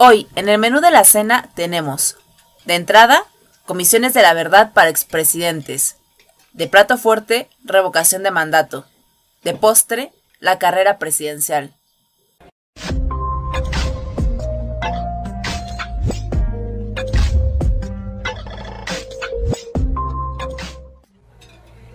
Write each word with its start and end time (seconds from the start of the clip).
Hoy, 0.00 0.28
en 0.36 0.48
el 0.48 0.58
menú 0.58 0.80
de 0.80 0.92
la 0.92 1.02
cena, 1.02 1.50
tenemos, 1.56 2.18
de 2.66 2.76
entrada, 2.76 3.24
comisiones 3.66 4.14
de 4.14 4.22
la 4.22 4.32
verdad 4.32 4.72
para 4.72 4.90
expresidentes. 4.90 5.96
De 6.52 6.68
plato 6.68 6.98
fuerte, 6.98 7.50
revocación 7.64 8.22
de 8.22 8.30
mandato. 8.30 8.86
De 9.42 9.54
postre, 9.54 10.12
la 10.38 10.60
carrera 10.60 10.98
presidencial. 10.98 11.74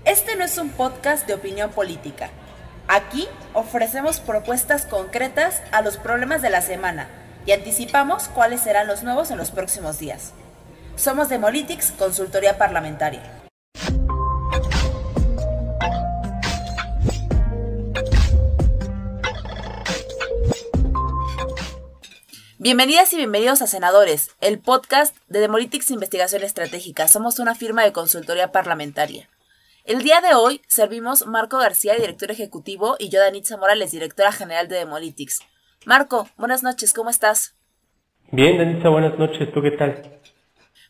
Este 0.03 0.35
no 0.35 0.43
es 0.43 0.57
un 0.57 0.71
podcast 0.71 1.25
de 1.25 1.35
opinión 1.35 1.71
política. 1.71 2.31
Aquí 2.89 3.29
ofrecemos 3.53 4.19
propuestas 4.19 4.85
concretas 4.85 5.61
a 5.71 5.81
los 5.81 5.95
problemas 5.95 6.41
de 6.41 6.49
la 6.49 6.61
semana 6.61 7.07
y 7.45 7.51
anticipamos 7.51 8.27
cuáles 8.29 8.61
serán 8.61 8.87
los 8.87 9.03
nuevos 9.03 9.31
en 9.31 9.37
los 9.37 9.51
próximos 9.51 9.99
días. 9.99 10.33
Somos 10.95 11.29
Demolitics, 11.29 11.91
consultoría 11.91 12.57
parlamentaria. 12.57 13.21
Bienvenidas 22.59 23.11
y 23.11 23.17
bienvenidos 23.17 23.61
a 23.61 23.67
Senadores, 23.67 24.31
el 24.39 24.57
podcast 24.57 25.17
de 25.27 25.41
Demolitics 25.41 25.91
Investigación 25.91 26.43
Estratégica. 26.43 27.09
Somos 27.09 27.39
una 27.39 27.55
firma 27.55 27.83
de 27.83 27.91
consultoría 27.91 28.53
parlamentaria. 28.53 29.29
El 29.83 30.01
día 30.01 30.21
de 30.21 30.33
hoy 30.33 30.61
servimos 30.67 31.27
Marco 31.27 31.57
García, 31.57 31.95
director 31.95 32.31
ejecutivo, 32.31 32.95
y 32.99 33.09
yo, 33.09 33.19
Danitza 33.19 33.57
Morales, 33.57 33.91
directora 33.91 34.31
general 34.31 34.69
de 34.69 34.77
Demolitics. 34.77 35.41
Marco, 35.85 36.29
buenas 36.37 36.63
noches, 36.63 36.93
¿cómo 36.93 37.09
estás? 37.09 37.55
Bien, 38.31 38.57
Danitza, 38.57 38.87
buenas 38.87 39.19
noches, 39.19 39.51
¿tú 39.53 39.61
qué 39.61 39.71
tal? 39.71 40.21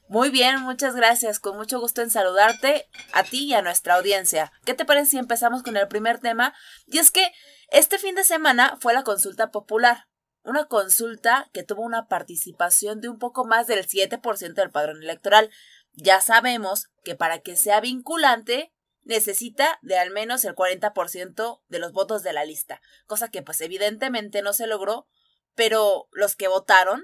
Muy 0.08 0.30
bien, 0.30 0.62
muchas 0.62 0.96
gracias. 0.96 1.40
Con 1.40 1.58
mucho 1.58 1.80
gusto 1.80 2.04
en 2.04 2.12
saludarte 2.12 2.88
a 3.14 3.24
ti 3.24 3.46
y 3.46 3.54
a 3.56 3.64
nuestra 3.64 3.96
audiencia. 3.96 4.52
¿Qué 4.66 4.76
te 4.76 4.86
parece 4.86 5.12
si 5.12 5.18
empezamos 5.18 5.64
con 5.64 5.76
el 5.78 5.88
primer 5.88 6.20
tema? 6.20 6.54
Y 6.86 7.00
es 7.00 7.10
que 7.10 7.32
este 7.70 7.98
fin 7.98 8.14
de 8.14 8.24
semana 8.24 8.78
fue 8.80 8.94
la 8.94 9.04
consulta 9.04 9.50
popular. 9.50 10.06
Una 10.44 10.66
consulta 10.66 11.50
que 11.54 11.64
tuvo 11.64 11.82
una 11.82 12.08
participación 12.08 13.02
de 13.02 13.10
un 13.10 13.18
poco 13.18 13.46
más 13.46 13.66
del 13.66 13.88
7% 13.88 14.54
del 14.54 14.70
padrón 14.70 15.02
electoral. 15.02 15.50
Ya 15.94 16.22
sabemos 16.22 16.92
que 17.04 17.16
para 17.16 17.40
que 17.40 17.56
sea 17.56 17.80
vinculante 17.80 18.73
necesita 19.04 19.80
de 19.82 19.98
al 19.98 20.12
menos 20.12 20.46
el 20.46 20.56
40% 20.56 21.62
de 21.68 21.80
los 21.80 21.92
votos 21.92 22.24
de 22.24 22.34
la 22.34 22.46
lista, 22.46 22.82
cosa 23.06 23.30
que 23.30 23.42
pues 23.42 23.62
evidentemente 23.62 24.42
no 24.42 24.54
se 24.54 24.68
logró, 24.68 25.08
pero 25.56 26.08
los 26.12 26.36
que 26.36 26.48
votaron, 26.48 27.04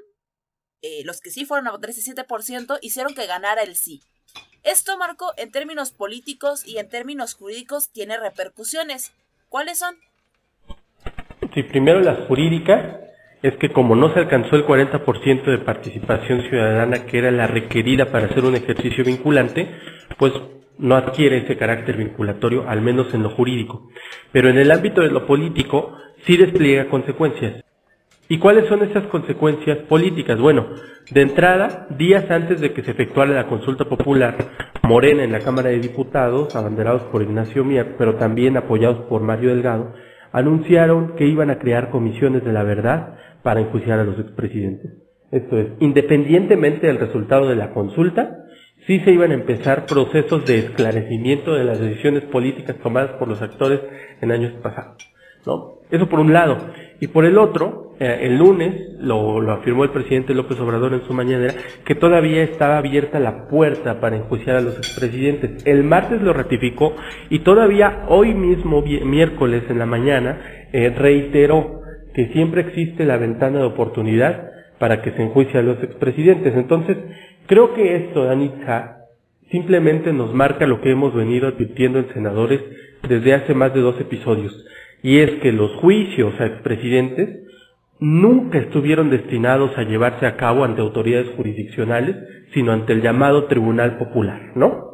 eh, 0.81 1.03
los 1.03 1.21
que 1.21 1.31
sí 1.31 1.45
fueron 1.45 1.67
a 1.67 1.71
votar 1.71 1.89
ese 1.89 2.13
7%, 2.13 2.79
hicieron 2.81 3.13
que 3.13 3.27
ganara 3.27 3.63
el 3.63 3.75
sí. 3.75 4.01
Esto, 4.63 4.97
Marco, 4.97 5.33
en 5.37 5.51
términos 5.51 5.91
políticos 5.91 6.65
y 6.65 6.77
en 6.77 6.89
términos 6.89 7.33
jurídicos 7.33 7.89
tiene 7.89 8.17
repercusiones. 8.17 9.13
¿Cuáles 9.47 9.79
son? 9.79 9.97
Sí, 11.53 11.63
primero 11.63 12.01
las 12.01 12.27
jurídicas 12.27 13.08
es 13.41 13.55
que 13.55 13.69
como 13.69 13.95
no 13.95 14.13
se 14.13 14.19
alcanzó 14.19 14.55
el 14.55 14.65
40% 14.65 15.43
de 15.43 15.57
participación 15.59 16.41
ciudadana 16.49 17.05
que 17.05 17.19
era 17.19 17.31
la 17.31 17.47
requerida 17.47 18.05
para 18.11 18.25
hacer 18.25 18.43
un 18.43 18.55
ejercicio 18.55 19.03
vinculante, 19.03 19.69
pues 20.17 20.33
no 20.77 20.95
adquiere 20.95 21.37
ese 21.37 21.57
carácter 21.57 21.97
vinculatorio, 21.97 22.67
al 22.67 22.81
menos 22.81 23.13
en 23.13 23.23
lo 23.23 23.29
jurídico. 23.29 23.89
Pero 24.31 24.49
en 24.49 24.57
el 24.57 24.71
ámbito 24.71 25.01
de 25.01 25.11
lo 25.11 25.25
político 25.25 25.93
sí 26.25 26.37
despliega 26.37 26.89
consecuencias. 26.89 27.63
¿Y 28.27 28.37
cuáles 28.37 28.67
son 28.67 28.83
esas 28.83 29.07
consecuencias 29.07 29.79
políticas? 29.89 30.39
Bueno, 30.39 30.67
de 31.09 31.21
entrada, 31.21 31.87
días 31.89 32.29
antes 32.29 32.61
de 32.61 32.73
que 32.73 32.83
se 32.83 32.91
efectuara 32.91 33.33
la 33.33 33.47
consulta 33.47 33.85
popular, 33.85 34.35
Morena 34.83 35.23
en 35.23 35.31
la 35.31 35.39
Cámara 35.39 35.69
de 35.69 35.79
Diputados, 35.79 36.55
abanderados 36.55 37.03
por 37.03 37.23
Ignacio 37.23 37.65
Mier, 37.65 37.95
pero 37.97 38.15
también 38.15 38.55
apoyados 38.55 38.99
por 39.07 39.21
Mario 39.21 39.49
Delgado, 39.49 39.93
anunciaron 40.31 41.15
que 41.15 41.25
iban 41.25 41.49
a 41.49 41.57
crear 41.57 41.89
comisiones 41.89 42.45
de 42.45 42.53
la 42.53 42.63
verdad 42.63 43.15
para 43.43 43.61
enjuiciar 43.61 43.99
a 43.99 44.03
los 44.03 44.19
expresidentes. 44.19 44.91
Esto 45.31 45.57
es, 45.57 45.67
independientemente 45.79 46.87
del 46.87 46.97
resultado 46.97 47.47
de 47.47 47.55
la 47.55 47.71
consulta, 47.71 48.45
sí 48.87 48.99
se 49.01 49.11
iban 49.11 49.31
a 49.31 49.35
empezar 49.35 49.85
procesos 49.85 50.45
de 50.45 50.59
esclarecimiento 50.59 51.53
de 51.53 51.63
las 51.63 51.79
decisiones 51.79 52.23
políticas 52.23 52.77
tomadas 52.77 53.11
por 53.19 53.27
los 53.27 53.41
actores 53.41 53.81
en 54.21 54.31
años 54.31 54.53
pasados. 54.63 54.97
¿no? 55.45 55.79
Eso 55.91 56.09
por 56.09 56.19
un 56.19 56.33
lado. 56.33 56.57
Y 56.99 57.07
por 57.07 57.25
el 57.25 57.37
otro, 57.37 57.95
eh, 57.99 58.19
el 58.23 58.37
lunes 58.37 58.93
lo, 58.99 59.39
lo, 59.39 59.53
afirmó 59.53 59.83
el 59.83 59.91
presidente 59.91 60.33
López 60.33 60.59
Obrador 60.59 60.93
en 60.93 61.03
su 61.03 61.13
mañanera, 61.13 61.53
que 61.85 61.95
todavía 61.95 62.43
estaba 62.43 62.77
abierta 62.77 63.19
la 63.19 63.47
puerta 63.47 63.99
para 63.99 64.17
enjuiciar 64.17 64.57
a 64.57 64.61
los 64.61 64.77
expresidentes. 64.77 65.65
El 65.65 65.83
martes 65.83 66.21
lo 66.21 66.33
ratificó 66.33 66.95
y 67.29 67.39
todavía 67.39 68.05
hoy 68.09 68.33
mismo, 68.33 68.81
miércoles 68.81 69.63
en 69.69 69.79
la 69.79 69.85
mañana, 69.85 70.41
eh, 70.73 70.89
reiteró 70.89 71.78
que 72.13 72.27
siempre 72.33 72.61
existe 72.61 73.05
la 73.05 73.17
ventana 73.17 73.59
de 73.59 73.65
oportunidad 73.65 74.51
para 74.77 75.01
que 75.01 75.11
se 75.11 75.21
enjuicie 75.21 75.59
a 75.59 75.63
los 75.63 75.81
expresidentes. 75.83 76.55
Entonces, 76.55 76.97
Creo 77.49 77.73
que 77.73 77.95
esto, 77.95 78.25
Danitza, 78.25 79.07
simplemente 79.49 80.13
nos 80.13 80.31
marca 80.35 80.67
lo 80.67 80.81
que 80.81 80.91
hemos 80.91 81.15
venido 81.15 81.47
advirtiendo 81.47 81.97
en 81.97 82.13
senadores 82.13 82.61
desde 83.07 83.33
hace 83.33 83.55
más 83.55 83.73
de 83.73 83.81
dos 83.81 83.99
episodios, 83.99 84.53
y 85.01 85.17
es 85.17 85.31
que 85.41 85.51
los 85.51 85.71
juicios 85.77 86.39
a 86.39 86.45
expresidentes 86.45 87.39
nunca 87.99 88.59
estuvieron 88.59 89.09
destinados 89.09 89.75
a 89.79 89.81
llevarse 89.81 90.27
a 90.27 90.37
cabo 90.37 90.63
ante 90.63 90.81
autoridades 90.81 91.29
jurisdiccionales, 91.35 92.17
sino 92.53 92.71
ante 92.71 92.93
el 92.93 93.01
llamado 93.01 93.45
Tribunal 93.45 93.97
Popular, 93.97 94.51
¿no? 94.53 94.88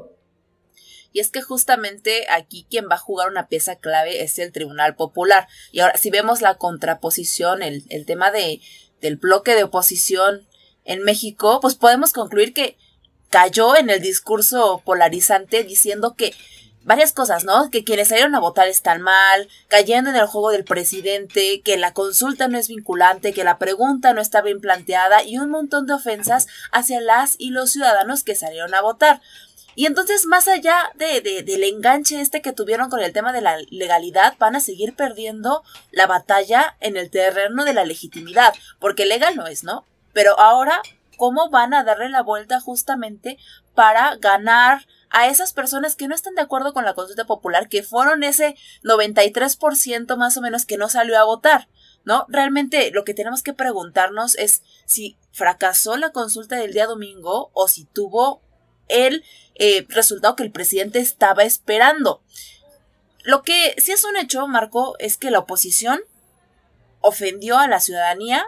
Y 1.16 1.22
es 1.22 1.32
que 1.32 1.42
justamente 1.42 2.28
aquí 2.30 2.68
quien 2.70 2.90
va 2.92 2.96
a 2.96 2.98
jugar 2.98 3.30
una 3.30 3.48
pieza 3.48 3.78
clave 3.78 4.22
es 4.22 4.38
el 4.38 4.52
Tribunal 4.52 4.98
Popular. 4.98 5.48
Y 5.72 5.80
ahora, 5.80 5.96
si 5.96 6.10
vemos 6.10 6.42
la 6.42 6.56
contraposición, 6.56 7.64
el, 7.64 7.86
el 7.88 8.06
tema 8.06 8.32
de, 8.32 8.60
del 9.00 9.16
bloque 9.16 9.56
de 9.56 9.64
oposición 9.64 10.46
en 10.84 11.04
México, 11.04 11.62
pues 11.62 11.76
podemos 11.76 12.12
concluir 12.12 12.54
que 12.54 12.78
cayó 13.30 13.78
en 13.78 13.90
el 13.90 14.02
discurso 14.02 14.82
polarizante 14.84 15.64
diciendo 15.64 16.16
que 16.18 16.34
varias 16.84 17.14
cosas, 17.14 17.46
¿no? 17.46 17.70
Que 17.72 17.86
quienes 17.86 18.10
salieron 18.10 18.36
a 18.36 18.42
votar 18.42 18.68
están 18.68 19.02
mal, 19.02 19.48
cayendo 19.70 20.10
en 20.10 20.18
el 20.18 20.28
juego 20.28 20.52
del 20.52 20.66
presidente, 20.66 21.62
que 21.62 21.78
la 21.78 21.94
consulta 21.94 22.50
no 22.50 22.58
es 22.58 22.68
vinculante, 22.68 23.32
que 23.32 23.46
la 23.46 23.58
pregunta 23.58 24.14
no 24.14 24.20
está 24.20 24.42
bien 24.42 24.60
planteada 24.60 25.24
y 25.24 25.38
un 25.38 25.50
montón 25.50 25.86
de 25.88 25.94
ofensas 25.94 26.48
hacia 26.74 27.00
las 27.00 27.36
y 27.38 27.52
los 27.52 27.72
ciudadanos 27.72 28.24
que 28.24 28.36
salieron 28.36 28.74
a 28.74 28.82
votar. 28.82 29.22
Y 29.76 29.86
entonces, 29.86 30.26
más 30.26 30.48
allá 30.48 30.92
de, 30.96 31.22
de, 31.22 31.44
del 31.44 31.64
enganche 31.64 32.22
este 32.22 32.42
que 32.42 32.54
tuvieron 32.54 32.90
con 32.90 33.02
el 33.02 33.14
tema 33.14 33.34
de 33.34 33.42
la 33.42 33.58
legalidad, 33.70 34.36
van 34.40 34.56
a 34.56 34.62
seguir 34.62 34.96
perdiendo 34.96 35.64
la 35.92 36.08
batalla 36.08 36.78
en 36.80 36.96
el 36.96 37.10
terreno 37.10 37.66
de 37.66 37.74
la 37.74 37.86
legitimidad, 37.86 38.54
porque 38.80 39.06
legal 39.06 39.36
no 39.36 39.48
es, 39.48 39.64
¿no? 39.64 39.86
Pero 40.14 40.40
ahora, 40.40 40.82
¿cómo 41.18 41.50
van 41.50 41.74
a 41.74 41.84
darle 41.84 42.10
la 42.10 42.24
vuelta 42.24 42.62
justamente 42.62 43.38
para 43.74 44.16
ganar 44.16 44.88
a 45.10 45.28
esas 45.28 45.52
personas 45.52 45.96
que 45.96 46.08
no 46.08 46.16
están 46.16 46.36
de 46.36 46.42
acuerdo 46.42 46.74
con 46.74 46.86
la 46.86 46.94
consulta 46.94 47.26
popular, 47.26 47.68
que 47.68 47.84
fueron 47.84 48.24
ese 48.24 48.56
93% 48.84 50.16
más 50.16 50.38
o 50.38 50.42
menos 50.42 50.66
que 50.66 50.78
no 50.78 50.88
salió 50.88 51.20
a 51.20 51.26
votar? 51.26 51.68
¿No? 52.06 52.26
Realmente 52.30 52.92
lo 52.92 53.04
que 53.04 53.16
tenemos 53.16 53.42
que 53.42 53.54
preguntarnos 53.54 54.36
es 54.36 54.62
si 54.86 55.18
fracasó 55.32 55.98
la 55.98 56.12
consulta 56.12 56.56
del 56.56 56.72
día 56.72 56.86
domingo 56.86 57.50
o 57.54 57.68
si 57.68 57.86
tuvo 57.86 58.42
el 58.88 59.24
eh, 59.56 59.86
resultado 59.90 60.36
que 60.36 60.44
el 60.44 60.52
presidente 60.52 61.00
estaba 61.00 61.44
esperando. 61.44 62.22
Lo 63.24 63.42
que 63.42 63.76
sí 63.78 63.92
es 63.92 64.04
un 64.04 64.18
hecho, 64.18 64.48
Marco, 64.48 64.96
es 65.00 65.18
que 65.18 65.32
la 65.32 65.40
oposición 65.40 66.02
ofendió 67.02 67.58
a 67.58 67.68
la 67.68 67.80
ciudadanía 67.80 68.46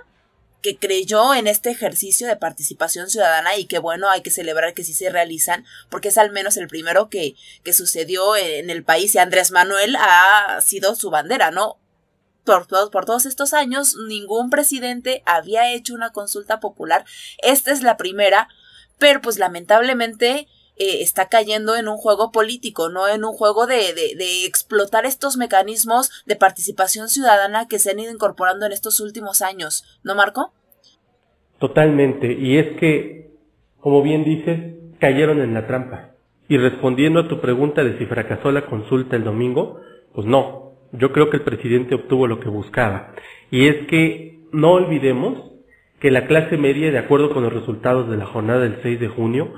que 0.62 0.78
creyó 0.78 1.34
en 1.34 1.48
este 1.48 1.70
ejercicio 1.70 2.28
de 2.28 2.36
participación 2.36 3.10
ciudadana 3.10 3.56
y 3.56 3.66
que 3.66 3.80
bueno, 3.80 4.10
hay 4.10 4.22
que 4.22 4.32
celebrar 4.32 4.74
que 4.74 4.84
sí 4.84 4.94
se 4.94 5.10
realizan, 5.10 5.66
porque 5.90 6.10
es 6.10 6.18
al 6.18 6.32
menos 6.32 6.58
el 6.58 6.68
primero 6.68 7.10
que, 7.10 7.36
que 7.64 7.74
sucedió 7.74 8.36
en 8.36 8.70
el 8.70 8.84
país 8.84 9.14
y 9.16 9.20
Andrés 9.20 9.52
Manuel 9.52 9.96
ha 9.98 10.60
sido 10.62 10.96
su 10.96 11.10
bandera, 11.10 11.52
¿no? 11.52 11.78
Por, 12.44 12.66
todos, 12.66 12.90
por 12.90 13.06
todos 13.06 13.26
estos 13.26 13.54
años 13.54 13.96
ningún 14.08 14.50
presidente 14.50 15.22
había 15.26 15.72
hecho 15.74 15.94
una 15.94 16.12
consulta 16.12 16.60
popular, 16.60 17.06
esta 17.44 17.72
es 17.72 17.82
la 17.82 17.98
primera, 17.98 18.48
pero 19.00 19.22
pues 19.22 19.40
lamentablemente 19.40 20.48
eh, 20.78 21.02
está 21.02 21.28
cayendo 21.28 21.76
en 21.76 21.88
un 21.88 21.98
juego 21.98 22.32
político, 22.32 22.90
no 22.90 23.08
en 23.08 23.24
un 23.24 23.34
juego 23.34 23.66
de, 23.66 23.94
de, 23.94 24.16
de, 24.16 24.46
explotar 24.46 25.06
estos 25.06 25.36
mecanismos 25.36 26.24
de 26.26 26.36
participación 26.36 27.10
ciudadana 27.10 27.68
que 27.68 27.80
se 27.80 27.92
han 27.92 28.00
ido 28.00 28.14
incorporando 28.14 28.66
en 28.66 28.72
estos 28.72 29.00
últimos 29.00 29.42
años, 29.42 30.00
¿no, 30.04 30.14
Marco? 30.14 30.54
Totalmente, 31.60 32.32
y 32.32 32.58
es 32.58 32.78
que, 32.80 33.32
como 33.80 34.04
bien 34.04 34.24
dices, 34.24 34.76
cayeron 35.00 35.42
en 35.42 35.54
la 35.54 35.66
trampa. 35.66 36.12
Y 36.48 36.58
respondiendo 36.58 37.22
a 37.22 37.28
tu 37.28 37.42
pregunta 37.42 37.84
de 37.84 37.98
si 37.98 38.06
fracasó 38.06 38.52
la 38.52 38.68
consulta 38.68 39.16
el 39.16 39.24
domingo, 39.24 39.82
pues 40.14 40.28
no, 40.28 40.74
yo 40.92 41.12
creo 41.12 41.30
que 41.30 41.38
el 41.38 41.44
presidente 41.44 41.96
obtuvo 41.96 42.28
lo 42.28 42.40
que 42.40 42.50
buscaba. 42.50 43.14
Y 43.52 43.68
es 43.68 43.88
que 43.88 44.40
no 44.52 44.74
olvidemos 44.74 45.52
que 46.00 46.12
la 46.12 46.28
clase 46.28 46.58
media, 46.58 46.92
de 46.92 47.00
acuerdo 47.00 47.32
con 47.32 47.44
los 47.44 47.54
resultados 47.54 48.10
de 48.10 48.18
la 48.18 48.26
jornada 48.26 48.62
del 48.62 48.78
6 48.84 49.00
de 49.00 49.08
junio, 49.08 49.54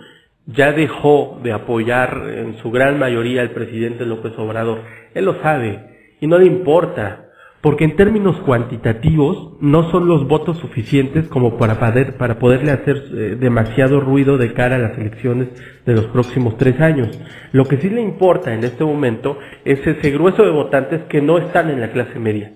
ya 0.46 0.72
dejó 0.72 1.40
de 1.44 1.52
apoyar 1.52 2.24
en 2.36 2.58
su 2.58 2.72
gran 2.72 2.98
mayoría 2.98 3.42
al 3.42 3.52
presidente 3.52 4.06
López 4.06 4.34
Obrador. 4.38 4.82
Él 5.14 5.26
lo 5.26 5.42
sabe 5.42 6.16
y 6.22 6.28
no 6.28 6.38
le 6.38 6.46
importa, 6.46 7.26
porque 7.62 7.84
en 7.84 7.98
términos 7.98 8.38
cuantitativos 8.46 9.58
no 9.60 9.92
son 9.92 10.08
los 10.08 10.28
votos 10.28 10.58
suficientes 10.60 11.28
como 11.28 11.58
para, 11.58 11.78
para 12.18 12.40
poderle 12.40 12.72
hacer 12.72 13.04
eh, 13.14 13.36
demasiado 13.38 14.00
ruido 14.00 14.38
de 14.38 14.54
cara 14.54 14.78
a 14.78 14.80
las 14.80 14.98
elecciones 14.98 15.50
de 15.86 15.94
los 15.94 16.06
próximos 16.06 16.58
tres 16.58 16.80
años. 16.80 17.20
Lo 17.52 17.66
que 17.66 17.78
sí 17.78 17.90
le 17.90 18.02
importa 18.02 18.54
en 18.54 18.64
este 18.64 18.86
momento 18.86 19.38
es 19.66 19.86
ese 19.86 20.10
grueso 20.12 20.44
de 20.44 20.52
votantes 20.52 21.04
que 21.10 21.22
no 21.22 21.38
están 21.38 21.70
en 21.70 21.82
la 21.82 21.92
clase 21.92 22.18
media 22.18 22.54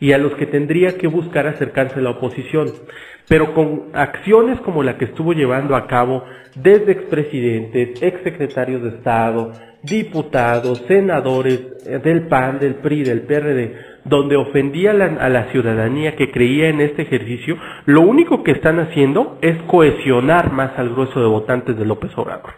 y 0.00 0.12
a 0.12 0.18
los 0.18 0.34
que 0.34 0.46
tendría 0.46 0.96
que 0.96 1.06
buscar 1.06 1.46
acercarse 1.46 1.98
a 1.98 2.02
la 2.02 2.10
oposición 2.10 2.72
pero 3.30 3.54
con 3.54 3.90
acciones 3.92 4.60
como 4.62 4.82
la 4.82 4.98
que 4.98 5.04
estuvo 5.04 5.32
llevando 5.32 5.76
a 5.76 5.86
cabo 5.86 6.24
desde 6.56 6.90
expresidentes, 6.90 8.02
exsecretarios 8.02 8.82
de 8.82 8.88
Estado, 8.88 9.52
diputados, 9.84 10.82
senadores 10.88 11.60
eh, 11.86 12.00
del 12.02 12.26
PAN, 12.26 12.58
del 12.58 12.74
PRI, 12.74 13.04
del 13.04 13.22
PRD, 13.22 13.76
donde 14.04 14.34
ofendía 14.34 14.90
a 14.90 15.28
la 15.28 15.44
ciudadanía 15.52 16.16
que 16.16 16.32
creía 16.32 16.70
en 16.70 16.80
este 16.80 17.02
ejercicio, 17.02 17.56
lo 17.86 18.00
único 18.00 18.42
que 18.42 18.50
están 18.50 18.80
haciendo 18.80 19.38
es 19.42 19.56
cohesionar 19.68 20.52
más 20.52 20.76
al 20.76 20.90
grueso 20.90 21.20
de 21.20 21.28
votantes 21.28 21.78
de 21.78 21.84
López 21.84 22.10
Obrador. 22.16 22.54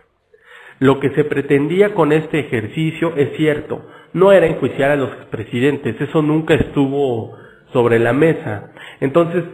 Lo 0.78 1.00
que 1.00 1.10
se 1.10 1.24
pretendía 1.24 1.92
con 1.92 2.12
este 2.12 2.40
ejercicio 2.40 3.14
es 3.14 3.36
cierto, 3.36 3.86
no 4.12 4.32
era 4.32 4.46
enjuiciar 4.46 4.90
a 4.90 4.96
los 4.96 5.10
expresidentes, 5.12 6.00
eso 6.00 6.22
nunca 6.22 6.54
estuvo 6.54 7.36
sobre 7.72 7.98
la 7.98 8.12
mesa. 8.12 8.72
Entonces, 9.00 9.44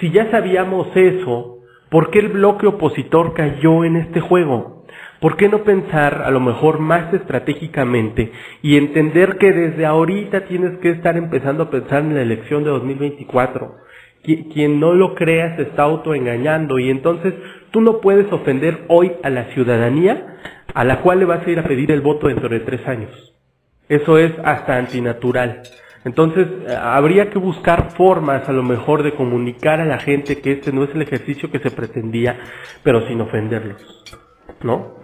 si 0.00 0.10
ya 0.10 0.30
sabíamos 0.30 0.88
eso, 0.94 1.58
¿por 1.90 2.10
qué 2.10 2.20
el 2.20 2.28
bloque 2.28 2.66
opositor 2.66 3.34
cayó 3.34 3.84
en 3.84 3.96
este 3.96 4.20
juego? 4.20 4.84
¿Por 5.20 5.36
qué 5.36 5.48
no 5.48 5.64
pensar 5.64 6.22
a 6.24 6.30
lo 6.30 6.38
mejor 6.38 6.78
más 6.78 7.12
estratégicamente 7.12 8.30
y 8.62 8.76
entender 8.76 9.36
que 9.38 9.52
desde 9.52 9.84
ahorita 9.84 10.44
tienes 10.44 10.78
que 10.78 10.90
estar 10.90 11.16
empezando 11.16 11.64
a 11.64 11.70
pensar 11.70 12.02
en 12.02 12.14
la 12.14 12.22
elección 12.22 12.62
de 12.62 12.70
2024? 12.70 13.74
Quien 14.22 14.78
no 14.78 14.94
lo 14.94 15.14
crea 15.14 15.56
se 15.56 15.62
está 15.62 15.84
autoengañando 15.84 16.78
y 16.78 16.90
entonces 16.90 17.34
tú 17.72 17.80
no 17.80 18.00
puedes 18.00 18.30
ofender 18.32 18.84
hoy 18.88 19.12
a 19.22 19.30
la 19.30 19.46
ciudadanía 19.54 20.38
a 20.74 20.84
la 20.84 21.00
cual 21.00 21.20
le 21.20 21.24
vas 21.24 21.44
a 21.44 21.50
ir 21.50 21.58
a 21.58 21.64
pedir 21.64 21.90
el 21.90 22.00
voto 22.00 22.28
dentro 22.28 22.48
de 22.48 22.60
tres 22.60 22.86
años. 22.86 23.37
Eso 23.88 24.18
es 24.18 24.32
hasta 24.44 24.76
antinatural. 24.76 25.62
Entonces, 26.04 26.46
eh, 26.66 26.74
habría 26.74 27.30
que 27.30 27.38
buscar 27.38 27.94
formas 27.96 28.48
a 28.48 28.52
lo 28.52 28.62
mejor 28.62 29.02
de 29.02 29.14
comunicar 29.14 29.80
a 29.80 29.84
la 29.84 29.98
gente 29.98 30.40
que 30.40 30.52
este 30.52 30.72
no 30.72 30.84
es 30.84 30.90
el 30.94 31.02
ejercicio 31.02 31.50
que 31.50 31.58
se 31.58 31.70
pretendía, 31.70 32.38
pero 32.82 33.06
sin 33.08 33.20
ofenderlos, 33.20 33.82
¿no? 34.62 34.96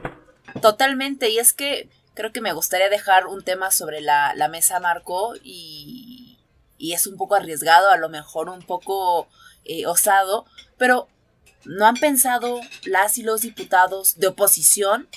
Totalmente, 0.60 1.30
y 1.30 1.38
es 1.38 1.52
que 1.52 1.88
creo 2.14 2.32
que 2.32 2.40
me 2.40 2.52
gustaría 2.52 2.88
dejar 2.88 3.26
un 3.26 3.42
tema 3.42 3.70
sobre 3.70 4.00
la, 4.00 4.34
mesa, 4.50 4.78
Marco, 4.78 5.34
y, 5.42 6.38
y, 6.78 6.92
es 6.92 7.06
un 7.06 7.16
poco 7.16 7.34
arriesgado, 7.34 7.90
a 7.90 7.96
lo 7.96 8.08
mejor 8.08 8.48
un 8.48 8.62
poco 8.62 9.28
eh, 9.64 9.86
osado, 9.86 10.46
pero 10.78 11.08
¿no 11.64 11.86
han 11.86 11.96
pensado 11.96 12.60
las 12.84 13.18
y 13.18 13.24
los 13.24 13.42
diputados 13.42 14.18
de 14.18 14.28
oposición 14.28 15.08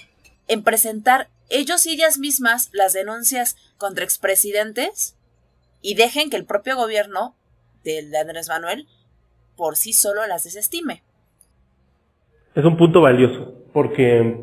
en 0.47 0.63
presentar 0.63 1.29
ellos 1.49 1.85
y 1.85 1.91
ellas 1.91 2.17
mismas 2.17 2.69
las 2.73 2.93
denuncias 2.93 3.55
contra 3.77 4.03
expresidentes? 4.03 5.17
y 5.81 5.95
dejen 5.95 6.29
que 6.29 6.37
el 6.37 6.45
propio 6.45 6.75
gobierno 6.75 7.35
de 7.83 8.01
Andrés 8.19 8.49
Manuel 8.49 8.87
por 9.55 9.75
sí 9.75 9.93
solo 9.93 10.25
las 10.27 10.43
desestime. 10.43 11.01
Es 12.55 12.65
un 12.65 12.77
punto 12.77 13.01
valioso, 13.01 13.53
porque 13.73 14.37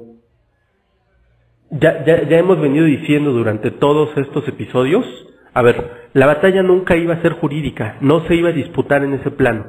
ya, 1.70 2.04
ya, 2.04 2.28
ya 2.28 2.38
hemos 2.38 2.60
venido 2.60 2.86
diciendo 2.86 3.32
durante 3.32 3.70
todos 3.70 4.16
estos 4.16 4.46
episodios, 4.48 5.04
a 5.52 5.62
ver, 5.62 6.08
la 6.14 6.26
batalla 6.26 6.62
nunca 6.62 6.96
iba 6.96 7.14
a 7.14 7.22
ser 7.22 7.32
jurídica, 7.34 7.98
no 8.00 8.26
se 8.26 8.34
iba 8.34 8.48
a 8.48 8.52
disputar 8.52 9.04
en 9.04 9.14
ese 9.14 9.30
plano. 9.30 9.66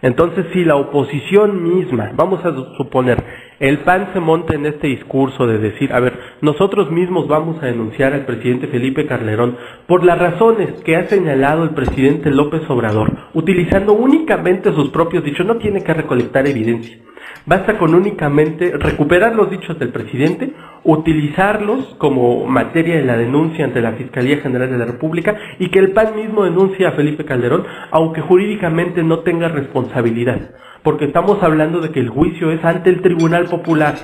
Entonces, 0.00 0.46
si 0.52 0.64
la 0.64 0.76
oposición 0.76 1.62
misma, 1.62 2.12
vamos 2.14 2.44
a 2.44 2.54
suponer, 2.76 3.22
el 3.60 3.78
PAN 3.78 4.10
se 4.12 4.20
monta 4.20 4.54
en 4.54 4.66
este 4.66 4.86
discurso 4.86 5.46
de 5.46 5.58
decir, 5.58 5.92
a 5.92 6.00
ver, 6.00 6.18
nosotros 6.40 6.90
mismos 6.90 7.26
vamos 7.26 7.60
a 7.62 7.66
denunciar 7.66 8.12
al 8.12 8.24
presidente 8.24 8.68
Felipe 8.68 9.06
Carlerón 9.06 9.56
por 9.86 10.04
las 10.04 10.18
razones 10.18 10.80
que 10.84 10.96
ha 10.96 11.08
señalado 11.08 11.64
el 11.64 11.70
presidente 11.70 12.30
López 12.30 12.62
Obrador, 12.68 13.10
utilizando 13.34 13.94
únicamente 13.94 14.72
sus 14.72 14.90
propios 14.90 15.24
dichos, 15.24 15.44
no 15.44 15.56
tiene 15.56 15.82
que 15.82 15.94
recolectar 15.94 16.46
evidencia. 16.46 16.98
Basta 17.46 17.78
con 17.78 17.94
únicamente 17.94 18.72
recuperar 18.76 19.34
los 19.34 19.50
dichos 19.50 19.78
del 19.78 19.88
presidente, 19.88 20.52
utilizarlos 20.90 21.84
como 21.98 22.46
materia 22.46 22.96
de 22.96 23.04
la 23.04 23.18
denuncia 23.18 23.66
ante 23.66 23.82
la 23.82 23.92
Fiscalía 23.92 24.38
General 24.38 24.70
de 24.70 24.78
la 24.78 24.86
República 24.86 25.36
y 25.58 25.68
que 25.68 25.80
el 25.80 25.92
PAN 25.92 26.16
mismo 26.16 26.44
denuncie 26.44 26.86
a 26.86 26.92
Felipe 26.92 27.26
Calderón, 27.26 27.64
aunque 27.90 28.22
jurídicamente 28.22 29.02
no 29.02 29.18
tenga 29.18 29.48
responsabilidad. 29.48 30.54
Porque 30.82 31.04
estamos 31.04 31.42
hablando 31.42 31.80
de 31.80 31.90
que 31.90 32.00
el 32.00 32.08
juicio 32.08 32.50
es 32.52 32.64
ante 32.64 32.88
el 32.88 33.02
Tribunal 33.02 33.48
Popular, 33.50 33.96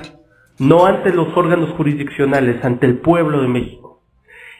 no 0.59 0.85
ante 0.85 1.11
los 1.11 1.35
órganos 1.35 1.71
jurisdiccionales, 1.71 2.63
ante 2.63 2.85
el 2.85 2.99
pueblo 2.99 3.41
de 3.41 3.47
México 3.47 4.03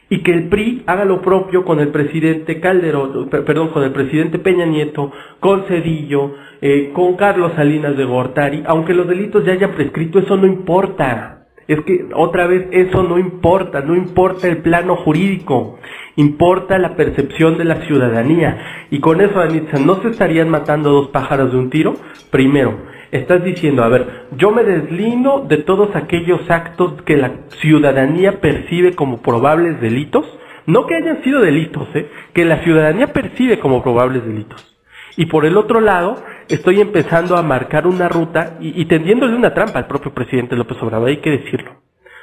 y 0.08 0.22
que 0.22 0.32
el 0.32 0.48
PRI 0.48 0.82
haga 0.86 1.04
lo 1.04 1.20
propio 1.20 1.64
con 1.64 1.80
el 1.80 1.88
presidente 1.88 2.60
Calderón, 2.60 3.28
perdón, 3.28 3.68
con 3.68 3.82
el 3.82 3.92
presidente 3.92 4.38
Peña 4.38 4.64
Nieto, 4.64 5.12
con 5.40 5.64
Cedillo, 5.64 6.34
eh, 6.60 6.90
con 6.92 7.16
Carlos 7.16 7.52
Salinas 7.56 7.96
de 7.96 8.04
Gortari, 8.04 8.62
aunque 8.66 8.94
los 8.94 9.08
delitos 9.08 9.44
ya 9.44 9.52
hayan 9.52 9.72
prescrito, 9.72 10.18
eso 10.18 10.36
no 10.36 10.46
importa. 10.46 11.35
Es 11.68 11.80
que 11.80 12.06
otra 12.14 12.46
vez 12.46 12.68
eso 12.70 13.02
no 13.02 13.18
importa, 13.18 13.80
no 13.80 13.96
importa 13.96 14.46
el 14.46 14.58
plano 14.58 14.94
jurídico, 14.96 15.78
importa 16.14 16.78
la 16.78 16.94
percepción 16.94 17.58
de 17.58 17.64
la 17.64 17.86
ciudadanía. 17.86 18.86
Y 18.90 19.00
con 19.00 19.20
eso, 19.20 19.40
Anitza, 19.40 19.78
¿no 19.78 20.00
se 20.00 20.08
estarían 20.08 20.48
matando 20.48 20.90
dos 20.90 21.08
pájaros 21.08 21.50
de 21.50 21.58
un 21.58 21.70
tiro? 21.70 21.96
Primero, 22.30 22.76
estás 23.10 23.42
diciendo, 23.42 23.82
a 23.82 23.88
ver, 23.88 24.26
yo 24.36 24.52
me 24.52 24.62
deslindo 24.62 25.44
de 25.48 25.58
todos 25.58 25.94
aquellos 25.96 26.48
actos 26.48 27.02
que 27.02 27.16
la 27.16 27.32
ciudadanía 27.60 28.40
percibe 28.40 28.94
como 28.94 29.20
probables 29.20 29.80
delitos, 29.80 30.24
no 30.66 30.86
que 30.86 30.94
hayan 30.94 31.22
sido 31.24 31.40
delitos, 31.40 31.88
¿eh? 31.94 32.08
que 32.32 32.44
la 32.44 32.58
ciudadanía 32.58 33.08
percibe 33.08 33.58
como 33.58 33.82
probables 33.82 34.24
delitos. 34.24 34.75
Y 35.16 35.26
por 35.26 35.46
el 35.46 35.56
otro 35.56 35.80
lado, 35.80 36.22
estoy 36.48 36.80
empezando 36.80 37.36
a 37.36 37.42
marcar 37.42 37.86
una 37.86 38.08
ruta 38.08 38.58
y, 38.60 38.84
tendiéndole 38.84 39.34
una 39.34 39.54
trampa 39.54 39.78
al 39.78 39.86
propio 39.86 40.12
presidente 40.12 40.56
López 40.56 40.76
Obrador, 40.82 41.08
hay 41.08 41.20
que 41.20 41.30
decirlo. 41.30 41.82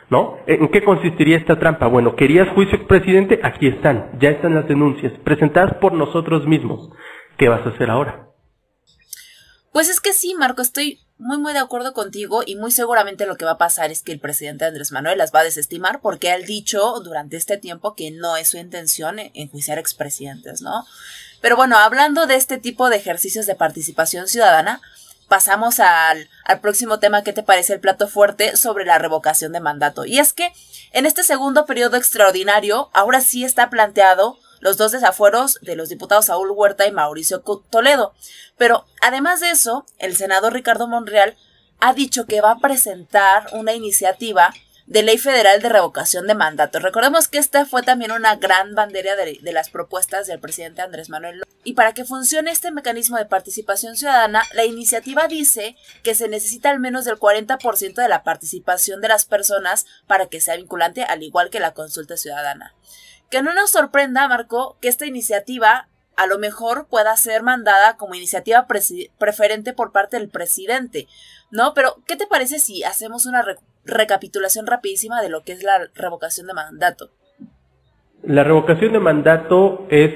¿No? 0.09 0.37
¿En 0.45 0.67
qué 0.67 0.83
consistiría 0.83 1.37
esta 1.37 1.57
trampa? 1.57 1.87
Bueno, 1.87 2.15
¿querías 2.15 2.49
juicio 2.49 2.85
presidente? 2.87 3.39
Aquí 3.41 3.67
están, 3.67 4.11
ya 4.19 4.29
están 4.29 4.53
las 4.53 4.67
denuncias, 4.67 5.13
presentadas 5.23 5.75
por 5.75 5.93
nosotros 5.93 6.45
mismos. 6.45 6.91
¿Qué 7.37 7.49
vas 7.49 7.65
a 7.65 7.69
hacer 7.69 7.89
ahora? 7.89 8.27
Pues 9.71 9.89
es 9.89 9.99
que 9.99 10.13
sí, 10.13 10.35
Marco, 10.37 10.61
estoy 10.61 10.99
muy 11.23 11.37
muy 11.37 11.53
de 11.53 11.59
acuerdo 11.59 11.93
contigo 11.93 12.43
y 12.45 12.55
muy 12.55 12.71
seguramente 12.71 13.25
lo 13.25 13.37
que 13.37 13.45
va 13.45 13.51
a 13.51 13.57
pasar 13.57 13.91
es 13.91 14.01
que 14.01 14.11
el 14.11 14.19
presidente 14.19 14.65
Andrés 14.65 14.91
Manuel 14.91 15.17
las 15.17 15.33
va 15.33 15.39
a 15.39 15.43
desestimar 15.43 16.01
porque 16.01 16.31
ha 16.31 16.37
dicho 16.37 16.99
durante 16.99 17.37
este 17.37 17.57
tiempo 17.57 17.95
que 17.95 18.11
no 18.11 18.35
es 18.35 18.49
su 18.49 18.57
intención 18.57 19.17
enjuiciar 19.33 19.79
expresidentes, 19.79 20.61
¿no? 20.61 20.85
Pero 21.39 21.55
bueno, 21.55 21.77
hablando 21.77 22.25
de 22.25 22.35
este 22.35 22.57
tipo 22.57 22.89
de 22.89 22.97
ejercicios 22.97 23.45
de 23.45 23.55
participación 23.55 24.27
ciudadana, 24.27 24.81
pasamos 25.29 25.79
al, 25.79 26.29
al 26.43 26.59
próximo 26.59 26.99
tema 26.99 27.23
que 27.23 27.33
te 27.33 27.41
parece 27.41 27.73
el 27.73 27.79
plato 27.79 28.09
fuerte 28.09 28.57
sobre 28.57 28.85
la 28.85 28.99
revocación 28.99 29.53
de 29.53 29.61
mandato. 29.61 30.05
Y 30.05 30.19
es 30.19 30.33
que 30.33 30.51
en 30.91 31.05
este 31.05 31.23
segundo 31.23 31.65
periodo 31.65 31.95
extraordinario, 31.95 32.89
ahora 32.93 33.21
sí 33.21 33.45
está 33.45 33.69
planteado 33.69 34.37
los 34.63 34.77
dos 34.77 34.93
desafueros 34.93 35.59
de 35.61 35.75
los 35.75 35.89
diputados 35.89 36.27
Saúl 36.27 36.49
Huerta 36.51 36.87
y 36.87 36.91
Mauricio 36.91 37.41
Toledo. 37.69 38.13
Pero 38.57 38.85
además 39.01 39.41
de 39.41 39.49
eso, 39.49 39.85
el 39.99 40.15
senador 40.15 40.53
Ricardo 40.53 40.87
Monreal 40.87 41.35
ha 41.81 41.93
dicho 41.93 42.25
que 42.25 42.39
va 42.39 42.51
a 42.51 42.59
presentar 42.59 43.47
una 43.51 43.73
iniciativa 43.73 44.53
de 44.85 45.03
ley 45.03 45.17
federal 45.17 45.61
de 45.61 45.67
revocación 45.67 46.27
de 46.27 46.35
mandato. 46.35 46.79
Recordemos 46.79 47.27
que 47.27 47.39
esta 47.39 47.65
fue 47.65 47.83
también 47.83 48.13
una 48.13 48.37
gran 48.37 48.73
bandera 48.73 49.17
de, 49.17 49.37
de, 49.41 49.53
las 49.53 49.69
propuestas 49.69 50.27
del 50.27 50.39
presidente 50.39 50.81
Andrés 50.81 51.09
Manuel. 51.09 51.43
Y 51.65 51.73
para 51.73 51.93
que 51.93 52.05
funcione 52.05 52.51
este 52.51 52.71
mecanismo 52.71 53.17
de 53.17 53.25
participación 53.25 53.97
ciudadana, 53.97 54.43
la 54.53 54.63
iniciativa 54.63 55.27
dice 55.27 55.75
que 56.03 56.15
se 56.15 56.29
necesita 56.29 56.69
al 56.69 56.79
menos 56.79 57.03
del 57.03 57.17
40% 57.17 57.95
de 57.95 58.09
la 58.09 58.23
participación 58.23 59.01
de 59.01 59.09
las 59.09 59.25
personas 59.25 59.85
para 60.07 60.27
que 60.27 60.39
sea 60.39 60.55
vinculante, 60.55 61.03
al 61.03 61.21
igual 61.21 61.49
que 61.49 61.59
la 61.59 61.73
consulta 61.73 62.15
ciudadana. 62.15 62.73
Que 63.33 63.41
no 63.41 63.55
nos 63.55 63.71
sorprenda, 63.71 64.27
Marco, 64.27 64.77
que 64.79 64.87
esta 64.87 65.07
iniciativa 65.07 65.87
a 66.15 66.27
lo 66.27 66.37
mejor 66.37 66.85
pueda 66.87 67.17
ser 67.17 67.41
mandada 67.41 67.97
como 67.97 68.13
iniciativa 68.13 68.67
preferente 69.17 69.73
por 69.73 69.91
parte 69.91 70.19
del 70.19 70.29
presidente, 70.29 71.07
¿no? 71.49 71.73
Pero, 71.73 71.95
¿qué 72.05 72.15
te 72.15 72.27
parece 72.27 72.59
si 72.59 72.83
hacemos 72.83 73.25
una 73.25 73.43
recapitulación 73.85 74.67
rapidísima 74.67 75.19
de 75.23 75.29
lo 75.29 75.41
que 75.41 75.53
es 75.53 75.63
la 75.63 75.89
revocación 75.95 76.45
de 76.45 76.53
mandato? 76.53 77.09
La 78.21 78.43
revocación 78.43 78.93
de 78.93 78.99
mandato 78.99 79.87
es 79.89 80.13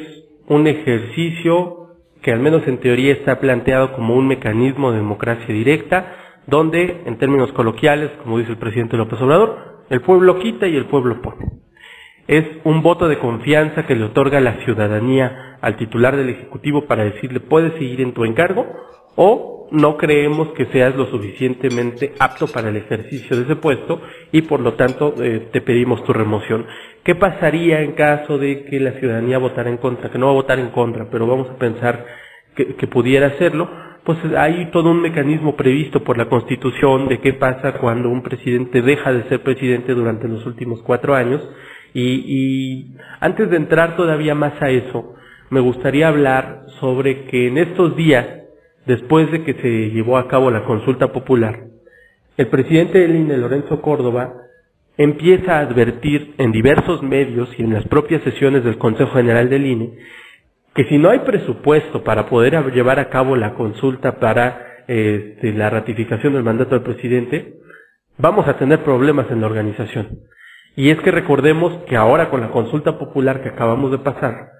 un 0.47 0.67
ejercicio 0.67 1.95
que 2.21 2.31
al 2.31 2.39
menos 2.39 2.67
en 2.67 2.79
teoría 2.79 3.13
está 3.13 3.39
planteado 3.39 3.95
como 3.95 4.13
un 4.13 4.27
mecanismo 4.27 4.91
de 4.91 4.97
democracia 4.97 5.47
directa, 5.47 6.13
donde, 6.45 7.01
en 7.07 7.17
términos 7.17 7.51
coloquiales, 7.53 8.11
como 8.21 8.37
dice 8.37 8.51
el 8.51 8.59
presidente 8.59 8.95
López 8.95 9.19
Obrador, 9.19 9.85
el 9.89 10.03
pueblo 10.03 10.37
quita 10.37 10.67
y 10.67 10.75
el 10.75 10.85
pueblo 10.85 11.19
pone. 11.19 11.56
Es 12.27 12.45
un 12.65 12.81
voto 12.83 13.07
de 13.07 13.19
confianza 13.19 13.85
que 13.85 13.95
le 13.95 14.03
otorga 14.03 14.41
la 14.41 14.63
ciudadanía 14.65 15.57
al 15.61 15.77
titular 15.77 16.17
del 16.17 16.29
Ejecutivo 16.29 16.85
para 16.85 17.05
decirle 17.05 17.39
puedes 17.39 17.73
seguir 17.73 18.01
en 18.01 18.13
tu 18.13 18.25
encargo 18.25 18.67
o 19.15 19.67
no 19.71 19.97
creemos 19.97 20.49
que 20.49 20.65
seas 20.67 20.95
lo 20.95 21.07
suficientemente 21.07 22.13
apto 22.19 22.47
para 22.47 22.69
el 22.69 22.77
ejercicio 22.77 23.35
de 23.35 23.43
ese 23.43 23.55
puesto 23.55 24.01
y 24.31 24.43
por 24.43 24.59
lo 24.59 24.73
tanto 24.73 25.13
eh, 25.21 25.47
te 25.51 25.61
pedimos 25.61 26.03
tu 26.03 26.13
remoción. 26.13 26.65
¿Qué 27.03 27.15
pasaría 27.15 27.81
en 27.81 27.93
caso 27.93 28.37
de 28.37 28.65
que 28.65 28.79
la 28.79 28.91
ciudadanía 28.93 29.37
votara 29.37 29.69
en 29.69 29.77
contra? 29.77 30.09
Que 30.09 30.17
no 30.17 30.27
va 30.27 30.31
a 30.33 30.35
votar 30.35 30.59
en 30.59 30.69
contra, 30.69 31.09
pero 31.09 31.27
vamos 31.27 31.49
a 31.49 31.57
pensar 31.57 32.05
que, 32.55 32.75
que 32.75 32.87
pudiera 32.87 33.27
hacerlo. 33.27 33.69
Pues 34.03 34.19
hay 34.37 34.69
todo 34.71 34.91
un 34.91 35.01
mecanismo 35.01 35.55
previsto 35.57 36.03
por 36.03 36.17
la 36.17 36.29
Constitución 36.29 37.09
de 37.09 37.19
qué 37.19 37.33
pasa 37.33 37.73
cuando 37.73 38.09
un 38.09 38.23
presidente 38.23 38.81
deja 38.81 39.11
de 39.11 39.27
ser 39.27 39.41
presidente 39.43 39.93
durante 39.93 40.27
los 40.27 40.45
últimos 40.45 40.81
cuatro 40.81 41.13
años. 41.15 41.41
Y, 41.99 42.95
antes 43.19 43.49
de 43.49 43.57
entrar 43.57 43.95
todavía 43.95 44.35
más 44.35 44.61
a 44.61 44.69
eso, 44.69 45.15
me 45.49 45.59
gustaría 45.59 46.07
hablar 46.07 46.65
sobre 46.79 47.25
que 47.25 47.47
en 47.47 47.57
estos 47.57 47.95
días 47.95 48.27
después 48.85 49.31
de 49.31 49.43
que 49.43 49.53
se 49.55 49.89
llevó 49.89 50.17
a 50.17 50.27
cabo 50.27 50.51
la 50.51 50.63
consulta 50.63 51.11
popular, 51.11 51.65
el 52.37 52.47
presidente 52.47 52.99
del 52.99 53.15
INE, 53.15 53.37
Lorenzo 53.37 53.81
Córdoba, 53.81 54.33
empieza 54.97 55.57
a 55.57 55.61
advertir 55.61 56.35
en 56.37 56.51
diversos 56.51 57.01
medios 57.01 57.49
y 57.57 57.63
en 57.63 57.73
las 57.73 57.85
propias 57.87 58.21
sesiones 58.21 58.63
del 58.63 58.77
Consejo 58.77 59.13
General 59.13 59.49
del 59.49 59.65
INE 59.65 59.97
que 60.77 60.85
si 60.85 60.99
no 60.99 61.09
hay 61.09 61.19
presupuesto 61.19 62.03
para 62.03 62.29
poder 62.29 62.53
llevar 62.71 62.99
a 62.99 63.09
cabo 63.09 63.35
la 63.35 63.55
consulta 63.55 64.19
para 64.19 64.83
este, 64.87 65.51
la 65.53 65.71
ratificación 65.71 66.33
del 66.33 66.43
mandato 66.43 66.75
del 66.75 66.83
presidente, 66.83 67.55
vamos 68.19 68.47
a 68.47 68.59
tener 68.59 68.83
problemas 68.83 69.25
en 69.31 69.41
la 69.41 69.47
organización. 69.47 70.19
Y 70.77 70.91
es 70.91 70.99
que 71.01 71.09
recordemos 71.09 71.73
que 71.87 71.95
ahora 71.95 72.29
con 72.29 72.39
la 72.39 72.51
consulta 72.51 72.99
popular 72.99 73.41
que 73.41 73.49
acabamos 73.49 73.89
de 73.89 73.97
pasar, 73.97 74.51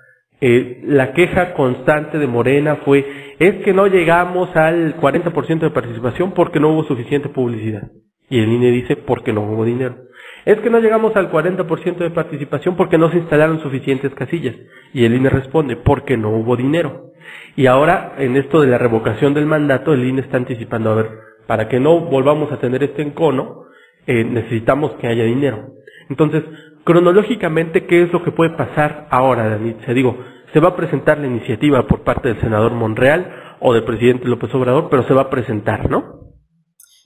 eh, 0.41 0.81
la 0.83 1.13
queja 1.13 1.53
constante 1.53 2.17
de 2.17 2.25
Morena 2.25 2.77
fue, 2.77 3.35
es 3.37 3.63
que 3.63 3.71
no 3.71 3.85
llegamos 3.85 4.49
al 4.55 4.99
40% 4.99 5.59
de 5.59 5.69
participación 5.69 6.31
porque 6.31 6.59
no 6.59 6.69
hubo 6.69 6.85
suficiente 6.85 7.29
publicidad. 7.29 7.91
Y 8.31 8.39
el 8.39 8.51
INE 8.51 8.71
dice, 8.71 8.95
porque 8.95 9.31
no 9.31 9.41
hubo 9.41 9.63
dinero. 9.63 9.95
Es 10.43 10.57
que 10.57 10.71
no 10.71 10.79
llegamos 10.79 11.15
al 11.15 11.31
40% 11.31 11.97
de 11.97 12.09
participación 12.09 12.75
porque 12.75 12.97
no 12.97 13.11
se 13.11 13.19
instalaron 13.19 13.61
suficientes 13.61 14.11
casillas. 14.15 14.55
Y 14.93 15.05
el 15.05 15.13
INE 15.13 15.29
responde, 15.29 15.75
porque 15.75 16.17
no 16.17 16.31
hubo 16.31 16.55
dinero. 16.55 17.11
Y 17.55 17.67
ahora, 17.67 18.15
en 18.17 18.37
esto 18.37 18.59
de 18.59 18.67
la 18.67 18.79
revocación 18.79 19.35
del 19.35 19.45
mandato, 19.45 19.93
el 19.93 20.03
INE 20.03 20.21
está 20.21 20.37
anticipando, 20.37 20.89
a 20.89 20.95
ver, 20.95 21.11
para 21.45 21.67
que 21.69 21.79
no 21.79 21.99
volvamos 21.99 22.51
a 22.51 22.59
tener 22.59 22.81
este 22.81 23.03
encono, 23.03 23.65
eh, 24.07 24.23
necesitamos 24.23 24.93
que 24.93 25.05
haya 25.05 25.23
dinero. 25.23 25.76
Entonces, 26.09 26.43
Cronológicamente, 26.87 27.85
¿qué 27.85 28.03
es 28.03 28.13
lo 28.13 28.23
que 28.23 28.31
puede 28.31 28.55
pasar 28.55 29.09
ahora, 29.11 29.49
Danit? 29.49 29.85
Se 29.85 29.93
digo, 29.93 30.23
se 30.53 30.61
va 30.61 30.69
a 30.69 30.75
presentar 30.77 31.17
la 31.17 31.27
iniciativa 31.27 31.85
por 31.85 32.05
parte 32.05 32.29
del 32.29 32.39
senador 32.39 32.71
Monreal 32.71 33.57
o 33.59 33.73
del 33.73 33.83
presidente 33.83 34.25
López 34.25 34.53
Obrador, 34.55 34.89
pero 34.89 35.05
se 35.05 35.13
va 35.13 35.23
a 35.23 35.29
presentar, 35.29 35.89
¿no? 35.89 36.31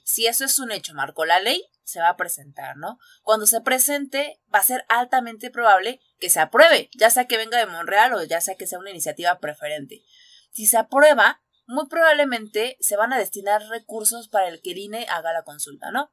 Si 0.03 0.27
eso 0.27 0.46
es 0.46 0.60
un 0.60 0.72
hecho, 0.72 0.93
Marco, 0.93 1.25
la 1.25 1.39
ley 1.39 1.63
se 1.84 2.00
va 2.00 2.10
a 2.10 2.15
presentar, 2.15 2.77
¿no? 2.77 3.00
Cuando 3.24 3.48
se 3.48 3.60
presente, 3.62 4.39
va 4.53 4.60
a 4.60 4.63
ser 4.63 4.86
altamente 4.88 5.50
probable 5.50 6.00
que 6.20 6.29
se 6.29 6.39
apruebe, 6.39 6.91
ya 6.96 7.10
sea 7.10 7.25
que 7.25 7.38
venga 7.38 7.58
de 7.58 7.65
Monreal 7.65 8.13
o 8.13 8.24
ya 8.24 8.39
sea 8.39 8.53
que 8.53 8.67
sea 8.67 8.77
una 8.77 8.91
iniciativa 8.91 9.39
preferente. 9.39 10.03
Si 10.51 10.67
se 10.67 10.77
aprueba, 10.77 11.41
muy 11.65 11.88
probablemente 11.88 12.77
se 12.81 12.98
van 12.98 13.13
a 13.13 13.17
destinar 13.17 13.63
recursos 13.72 14.27
para 14.27 14.48
el 14.48 14.62
que 14.62 14.74
el 14.74 14.77
INE 14.77 15.08
haga 15.10 15.34
la 15.34 15.41
consulta, 15.41 15.89
¿no? 15.89 16.12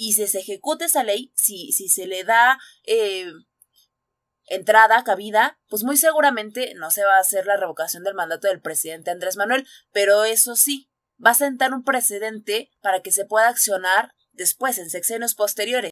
Y 0.00 0.14
si 0.14 0.26
se 0.26 0.38
ejecuta 0.38 0.86
esa 0.86 1.04
ley, 1.04 1.30
si, 1.36 1.72
si 1.72 1.90
se 1.90 2.06
le 2.06 2.24
da 2.24 2.58
eh, 2.86 3.30
entrada, 4.46 5.04
cabida, 5.04 5.60
pues 5.68 5.84
muy 5.84 5.98
seguramente 5.98 6.72
no 6.74 6.90
se 6.90 7.04
va 7.04 7.18
a 7.18 7.20
hacer 7.20 7.44
la 7.44 7.58
revocación 7.58 8.02
del 8.02 8.14
mandato 8.14 8.48
del 8.48 8.62
presidente 8.62 9.10
Andrés 9.10 9.36
Manuel, 9.36 9.68
pero 9.92 10.24
eso 10.24 10.56
sí, 10.56 10.88
va 11.24 11.32
a 11.32 11.34
sentar 11.34 11.74
un 11.74 11.84
precedente 11.84 12.70
para 12.80 13.02
que 13.02 13.12
se 13.12 13.26
pueda 13.26 13.48
accionar 13.48 14.14
después, 14.32 14.78
en 14.78 14.88
sexenios 14.88 15.34
posteriores. 15.34 15.90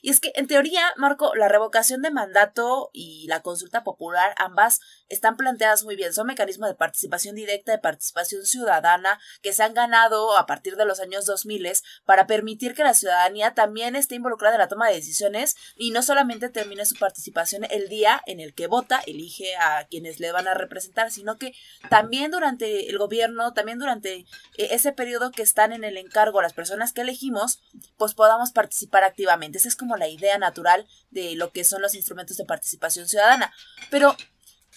Y 0.00 0.10
es 0.10 0.20
que, 0.20 0.32
en 0.34 0.46
teoría, 0.46 0.82
Marco, 0.96 1.34
la 1.34 1.48
revocación 1.48 2.02
de 2.02 2.10
mandato 2.10 2.90
y 2.92 3.26
la 3.28 3.42
consulta 3.42 3.84
popular, 3.84 4.34
ambas 4.38 4.80
están 5.08 5.36
planteadas 5.36 5.84
muy 5.84 5.96
bien. 5.96 6.12
Son 6.12 6.26
mecanismos 6.26 6.68
de 6.68 6.74
participación 6.74 7.34
directa, 7.34 7.72
de 7.72 7.78
participación 7.78 8.46
ciudadana, 8.46 9.20
que 9.42 9.52
se 9.52 9.62
han 9.62 9.74
ganado 9.74 10.36
a 10.38 10.46
partir 10.46 10.76
de 10.76 10.84
los 10.84 11.00
años 11.00 11.26
2000 11.26 11.58
para 12.04 12.26
permitir 12.26 12.74
que 12.74 12.84
la 12.84 12.94
ciudadanía 12.94 13.54
también 13.54 13.96
esté 13.96 14.14
involucrada 14.14 14.54
en 14.54 14.60
la 14.60 14.68
toma 14.68 14.88
de 14.88 14.94
decisiones 14.94 15.56
y 15.76 15.90
no 15.90 16.02
solamente 16.02 16.48
termine 16.48 16.86
su 16.86 16.96
participación 16.96 17.64
el 17.70 17.88
día 17.88 18.22
en 18.26 18.40
el 18.40 18.54
que 18.54 18.66
vota, 18.66 19.00
elige 19.06 19.56
a 19.56 19.86
quienes 19.88 20.20
le 20.20 20.32
van 20.32 20.46
a 20.46 20.54
representar, 20.54 21.10
sino 21.10 21.38
que 21.38 21.54
también 21.88 22.30
durante 22.30 22.88
el 22.88 22.98
gobierno, 22.98 23.52
también 23.52 23.78
durante 23.78 24.14
eh, 24.14 24.26
ese 24.56 24.92
periodo 24.92 25.30
que 25.30 25.42
están 25.42 25.72
en 25.72 25.84
el 25.84 25.96
encargo 25.96 26.42
las 26.42 26.52
personas 26.52 26.92
que 26.92 27.00
elegimos, 27.00 27.60
pues 27.96 28.14
podamos 28.14 28.52
participar 28.52 29.04
activamente. 29.04 29.58
Esa 29.58 29.68
es 29.68 29.76
como 29.76 29.87
la 29.96 30.08
idea 30.08 30.38
natural 30.38 30.86
de 31.10 31.34
lo 31.36 31.52
que 31.52 31.64
son 31.64 31.82
los 31.82 31.94
instrumentos 31.94 32.36
de 32.36 32.44
participación 32.44 33.08
ciudadana. 33.08 33.52
Pero 33.90 34.16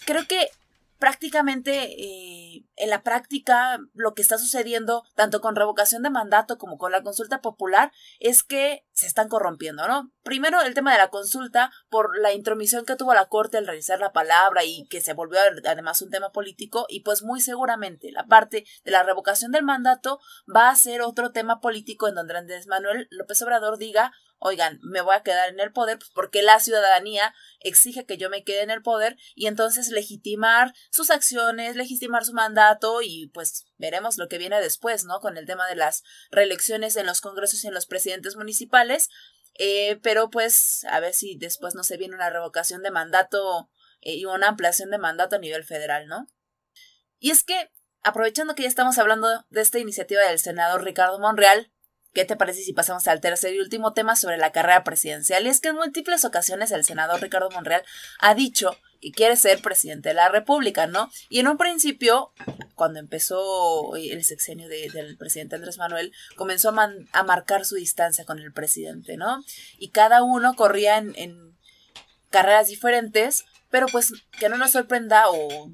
creo 0.04 0.26
que 0.26 0.50
prácticamente 1.02 2.00
eh, 2.00 2.64
en 2.76 2.88
la 2.88 3.02
práctica 3.02 3.80
lo 3.92 4.14
que 4.14 4.22
está 4.22 4.38
sucediendo 4.38 5.02
tanto 5.16 5.40
con 5.40 5.56
revocación 5.56 6.04
de 6.04 6.10
mandato 6.10 6.58
como 6.58 6.78
con 6.78 6.92
la 6.92 7.02
consulta 7.02 7.40
popular 7.40 7.90
es 8.20 8.44
que 8.44 8.86
se 8.92 9.08
están 9.08 9.28
corrompiendo, 9.28 9.88
¿no? 9.88 10.12
Primero 10.22 10.60
el 10.60 10.74
tema 10.74 10.92
de 10.92 10.98
la 10.98 11.10
consulta 11.10 11.72
por 11.90 12.16
la 12.20 12.32
intromisión 12.32 12.84
que 12.84 12.94
tuvo 12.94 13.14
la 13.14 13.26
Corte 13.26 13.58
al 13.58 13.66
realizar 13.66 13.98
la 13.98 14.12
palabra 14.12 14.62
y 14.62 14.86
que 14.86 15.00
se 15.00 15.12
volvió 15.12 15.40
además 15.66 16.00
un 16.02 16.10
tema 16.10 16.30
político 16.30 16.86
y 16.88 17.00
pues 17.00 17.24
muy 17.24 17.40
seguramente 17.40 18.12
la 18.12 18.28
parte 18.28 18.64
de 18.84 18.90
la 18.92 19.02
revocación 19.02 19.50
del 19.50 19.64
mandato 19.64 20.20
va 20.54 20.70
a 20.70 20.76
ser 20.76 21.02
otro 21.02 21.32
tema 21.32 21.60
político 21.60 22.06
en 22.06 22.14
donde 22.14 22.38
Andrés 22.38 22.68
Manuel 22.68 23.08
López 23.10 23.42
Obrador 23.42 23.76
diga 23.76 24.12
oigan, 24.42 24.80
me 24.82 25.00
voy 25.00 25.14
a 25.14 25.22
quedar 25.22 25.48
en 25.48 25.60
el 25.60 25.72
poder 25.72 25.98
pues, 25.98 26.10
porque 26.12 26.42
la 26.42 26.58
ciudadanía 26.58 27.32
exige 27.60 28.04
que 28.04 28.18
yo 28.18 28.28
me 28.28 28.42
quede 28.42 28.62
en 28.62 28.70
el 28.70 28.82
poder 28.82 29.16
y 29.36 29.46
entonces 29.46 29.88
legitimar 29.88 30.74
sus 30.90 31.10
acciones, 31.10 31.76
legitimar 31.76 32.24
su 32.24 32.32
mandato 32.32 33.02
y 33.02 33.28
pues 33.32 33.64
veremos 33.78 34.18
lo 34.18 34.28
que 34.28 34.38
viene 34.38 34.60
después, 34.60 35.04
¿no? 35.04 35.20
Con 35.20 35.36
el 35.36 35.46
tema 35.46 35.68
de 35.68 35.76
las 35.76 36.02
reelecciones 36.32 36.96
en 36.96 37.06
los 37.06 37.20
congresos 37.20 37.62
y 37.62 37.68
en 37.68 37.74
los 37.74 37.86
presidentes 37.86 38.34
municipales. 38.36 39.08
Eh, 39.58 40.00
pero 40.02 40.28
pues 40.28 40.84
a 40.90 40.98
ver 40.98 41.14
si 41.14 41.36
después 41.36 41.74
no 41.74 41.84
se 41.84 41.96
viene 41.96 42.16
una 42.16 42.30
revocación 42.30 42.82
de 42.82 42.90
mandato 42.90 43.70
eh, 44.00 44.14
y 44.14 44.24
una 44.24 44.48
ampliación 44.48 44.90
de 44.90 44.98
mandato 44.98 45.36
a 45.36 45.38
nivel 45.38 45.62
federal, 45.62 46.08
¿no? 46.08 46.26
Y 47.20 47.30
es 47.30 47.44
que, 47.44 47.70
aprovechando 48.02 48.56
que 48.56 48.62
ya 48.62 48.68
estamos 48.68 48.98
hablando 48.98 49.28
de 49.50 49.60
esta 49.60 49.78
iniciativa 49.78 50.22
del 50.22 50.40
senador 50.40 50.82
Ricardo 50.82 51.20
Monreal, 51.20 51.70
¿Qué 52.12 52.26
te 52.26 52.36
parece 52.36 52.62
si 52.62 52.74
pasamos 52.74 53.08
al 53.08 53.20
tercer 53.20 53.54
y 53.54 53.60
último 53.60 53.94
tema 53.94 54.16
sobre 54.16 54.36
la 54.36 54.52
carrera 54.52 54.84
presidencial? 54.84 55.46
Y 55.46 55.48
es 55.48 55.60
que 55.60 55.68
en 55.68 55.76
múltiples 55.76 56.24
ocasiones 56.24 56.70
el 56.70 56.84
senador 56.84 57.20
Ricardo 57.22 57.50
Monreal 57.50 57.84
ha 58.20 58.34
dicho 58.34 58.76
que 59.00 59.12
quiere 59.12 59.36
ser 59.36 59.62
presidente 59.62 60.10
de 60.10 60.14
la 60.14 60.28
República, 60.28 60.86
¿no? 60.86 61.10
Y 61.30 61.40
en 61.40 61.48
un 61.48 61.56
principio, 61.56 62.32
cuando 62.74 63.00
empezó 63.00 63.96
el 63.96 64.22
sexenio 64.24 64.68
del 64.68 65.16
presidente 65.16 65.56
Andrés 65.56 65.78
Manuel, 65.78 66.12
comenzó 66.36 66.68
a, 66.68 67.22
marcar 67.24 67.64
su 67.64 67.76
distancia 67.76 68.24
con 68.26 68.38
el 68.38 68.52
presidente, 68.52 69.16
¿no? 69.16 69.42
Y 69.78 69.88
cada 69.88 70.22
uno 70.22 70.54
corría 70.54 70.98
en, 70.98 71.14
en 71.16 71.58
carreras 72.30 72.68
diferentes, 72.68 73.44
pero 73.70 73.86
pues 73.86 74.12
que 74.38 74.50
no 74.50 74.58
nos 74.58 74.72
sorprenda 74.72 75.30
o 75.30 75.70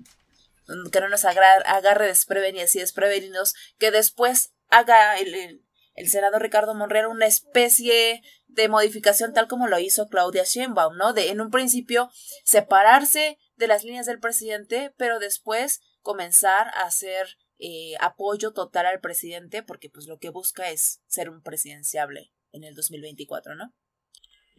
que 0.92 1.00
no 1.00 1.08
nos 1.08 1.24
agarre 1.24 2.06
desprevenidos 2.06 2.76
y 2.76 2.80
desprevenidos, 2.80 3.54
que 3.78 3.90
después 3.90 4.52
haga 4.70 5.18
el 5.18 5.62
senador 6.06 6.42
Ricardo 6.42 6.74
Monreal 6.74 7.06
una 7.06 7.26
especie 7.26 8.22
de 8.46 8.68
modificación 8.68 9.32
tal 9.32 9.48
como 9.48 9.66
lo 9.66 9.78
hizo 9.78 10.08
Claudia 10.08 10.44
Sheinbaum, 10.44 10.96
¿no? 10.96 11.12
De 11.12 11.30
en 11.30 11.40
un 11.40 11.50
principio 11.50 12.10
separarse 12.44 13.38
de 13.56 13.66
las 13.66 13.84
líneas 13.84 14.06
del 14.06 14.20
presidente, 14.20 14.92
pero 14.96 15.18
después 15.18 15.80
comenzar 16.02 16.68
a 16.68 16.86
hacer 16.86 17.26
eh, 17.58 17.94
apoyo 18.00 18.52
total 18.52 18.86
al 18.86 19.00
presidente, 19.00 19.62
porque 19.62 19.90
pues 19.90 20.06
lo 20.06 20.18
que 20.18 20.30
busca 20.30 20.70
es 20.70 21.02
ser 21.06 21.28
un 21.28 21.42
presidenciable 21.42 22.30
en 22.52 22.64
el 22.64 22.74
2024, 22.74 23.56
¿no? 23.56 23.72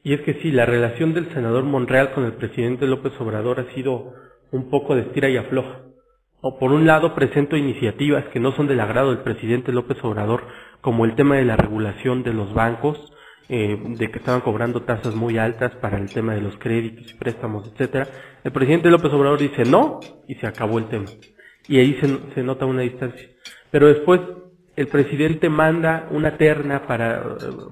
Y 0.04 0.14
es 0.14 0.22
que 0.22 0.42
sí, 0.42 0.52
la 0.52 0.66
relación 0.66 1.14
del 1.14 1.34
senador 1.34 1.64
Monreal 1.64 2.14
con 2.14 2.26
el 2.26 2.34
presidente 2.34 2.86
López 2.88 3.14
Obrador 3.20 3.60
ha 3.60 3.74
sido 3.74 4.14
un 4.52 4.70
poco 4.70 4.96
de 4.96 5.02
estira 5.02 5.30
y 5.30 5.38
afloja. 5.38 5.82
O 6.42 6.58
por 6.58 6.72
un 6.72 6.88
lado 6.88 7.16
presento 7.16 7.58
iniciativas 7.58 8.26
que 8.32 8.40
no 8.40 8.56
son 8.56 8.68
del 8.68 8.80
agrado 8.80 9.10
del 9.10 9.24
presidente 9.24 9.74
López 9.74 9.98
Obrador, 10.04 10.48
como 10.82 11.06
el 11.06 11.16
tema 11.16 11.36
de 11.36 11.46
la 11.46 11.56
regulación 11.56 12.24
de 12.24 12.34
los 12.34 12.54
bancos, 12.54 13.14
eh, 13.50 13.78
de 13.98 14.12
que 14.12 14.20
estaban 14.20 14.42
cobrando 14.42 14.84
tasas 14.84 15.16
muy 15.16 15.38
altas 15.38 15.76
para 15.76 15.98
el 15.98 16.10
tema 16.14 16.34
de 16.36 16.42
los 16.42 16.58
créditos 16.58 17.12
y 17.12 17.16
préstamos, 17.16 17.68
etcétera. 17.68 18.08
El 18.44 18.52
presidente 18.52 18.90
López 18.90 19.12
Obrador 19.12 19.40
dice 19.40 19.66
no 19.66 20.00
y 20.28 20.36
se 20.36 20.48
acabó 20.48 20.78
el 20.80 20.88
tema. 20.88 21.06
y 21.68 21.80
ahí 21.80 21.98
se, 22.00 22.34
se 22.34 22.44
nota 22.44 22.66
una 22.66 22.82
distancia. 22.82 23.28
Pero 23.72 23.88
después 23.88 24.22
el 24.80 24.88
presidente 24.88 25.50
manda 25.50 26.08
una 26.10 26.38
terna 26.38 26.88
para, 26.88 27.22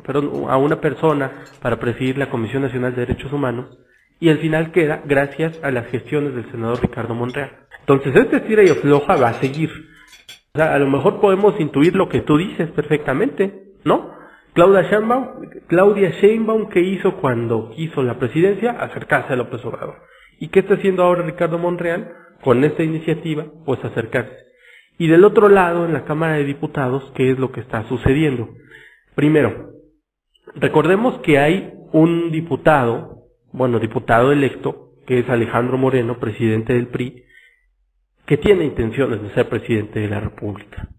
perdón, 0.06 0.50
a 0.50 0.58
una 0.58 0.82
persona 0.82 1.46
para 1.62 1.80
presidir 1.80 2.18
la 2.18 2.30
Comisión 2.30 2.64
Nacional 2.64 2.94
de 2.96 3.06
Derechos 3.06 3.32
Humanos 3.32 3.78
y 4.20 4.30
al 4.30 4.40
final 4.40 4.74
queda 4.74 5.02
gracias 5.06 5.58
a 5.64 5.72
las 5.72 5.88
gestiones 5.88 6.36
del 6.36 6.52
senador 6.52 6.82
Ricardo 6.82 7.16
Monreal. 7.16 7.52
Entonces 7.80 8.14
este 8.14 8.42
tira 8.42 8.62
y 8.64 8.70
afloja 8.70 9.16
va 9.16 9.30
a 9.30 9.40
seguir. 9.40 9.70
O 10.54 10.58
sea, 10.58 10.74
a 10.74 10.80
lo 10.80 10.88
mejor 10.88 11.20
podemos 11.20 11.60
intuir 11.60 11.96
lo 11.96 12.10
que 12.10 12.22
tú 12.22 12.38
dices 12.38 12.70
perfectamente, 12.72 13.74
¿no? 13.84 14.18
Claudia 14.54 14.90
Sheinbaum, 14.90 15.28
Claudia 15.68 16.10
Sheinbaum, 16.20 16.70
¿qué 16.70 16.80
hizo 16.80 17.18
cuando 17.18 17.70
quiso 17.76 18.02
la 18.02 18.18
presidencia? 18.18 18.72
Acercarse 18.72 19.34
a 19.34 19.36
López 19.36 19.64
Obrador. 19.64 19.98
¿Y 20.40 20.48
qué 20.48 20.62
está 20.62 20.76
haciendo 20.76 21.04
ahora 21.04 21.22
Ricardo 21.24 21.60
Monreal? 21.60 22.12
Con 22.42 22.64
esta 22.64 22.82
iniciativa, 22.82 23.46
pues 23.66 23.84
acercarse. 23.84 24.36
Y 24.98 25.08
del 25.10 25.26
otro 25.26 25.48
lado, 25.50 25.86
en 25.86 25.94
la 25.94 26.06
Cámara 26.06 26.38
de 26.38 26.44
Diputados, 26.44 27.12
¿qué 27.16 27.30
es 27.30 27.38
lo 27.38 27.52
que 27.52 27.60
está 27.60 27.88
sucediendo? 27.88 28.50
Primero, 29.14 29.74
recordemos 30.56 31.20
que 31.20 31.38
hay 31.38 31.74
un 31.92 32.32
diputado, 32.32 33.26
bueno, 33.52 33.78
diputado 33.80 34.32
electo, 34.32 34.94
que 35.06 35.20
es 35.20 35.30
Alejandro 35.30 35.78
Moreno, 35.78 36.20
presidente 36.20 36.74
del 36.74 36.88
PRI, 36.88 37.24
que 38.28 38.38
tiene 38.38 38.66
intenciones 38.66 39.22
de 39.22 39.34
ser 39.34 39.48
presidente 39.48 40.02
de 40.02 40.10
la 40.10 40.20
República. 40.20 40.90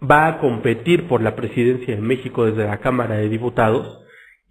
Va 0.00 0.28
a 0.28 0.38
competir 0.38 1.08
por 1.08 1.20
la 1.20 1.34
presidencia 1.34 1.94
de 1.94 2.00
México 2.00 2.46
desde 2.46 2.66
la 2.66 2.78
Cámara 2.78 3.16
de 3.16 3.28
Diputados 3.28 4.00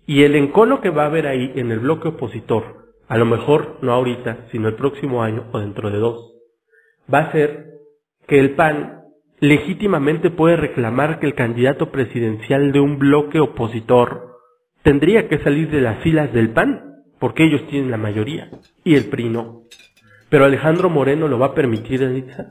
y 0.06 0.24
el 0.24 0.36
encono 0.36 0.82
que 0.82 0.90
va 0.90 1.04
a 1.04 1.08
haber 1.08 1.26
ahí 1.26 1.54
en 1.56 1.72
el 1.72 1.80
bloque 1.80 2.10
opositor, 2.10 2.96
a 3.08 3.18
lo 3.18 3.26
mejor 3.26 3.80
no 3.82 3.94
ahorita, 3.94 4.48
sino 4.52 4.68
el 4.68 4.76
próximo 4.76 5.24
año 5.24 5.46
o 5.54 5.60
dentro 5.60 5.90
de 5.90 5.98
dos, 5.98 6.34
va 7.12 7.20
a 7.20 7.32
ser 7.32 7.76
que 8.28 8.40
el 8.40 8.52
PAN 8.56 9.04
legítimamente 9.40 10.30
puede 10.30 10.58
reclamar 10.58 11.20
que 11.20 11.28
el 11.28 11.34
candidato 11.34 11.92
presidencial 11.92 12.74
de 12.74 12.82
un 12.82 13.00
bloque 13.00 13.40
opositor 13.40 14.36
tendría 14.84 15.30
que 15.30 15.40
salir 15.40 15.72
de 15.72 15.82
las 15.82 16.04
filas 16.04 16.34
del 16.34 16.52
PAN, 16.52 17.04
porque 17.20 17.46
ellos 17.46 17.66
tienen 17.68 17.90
la 17.90 17.98
mayoría, 17.98 18.50
y 18.84 18.96
el 18.96 19.06
PRI 19.06 19.30
no. 19.30 19.64
Pero 20.30 20.46
Alejandro 20.46 20.90
Moreno 20.90 21.28
lo 21.28 21.40
va 21.40 21.48
a 21.48 21.56
permitir, 21.56 22.04
Anita. 22.04 22.50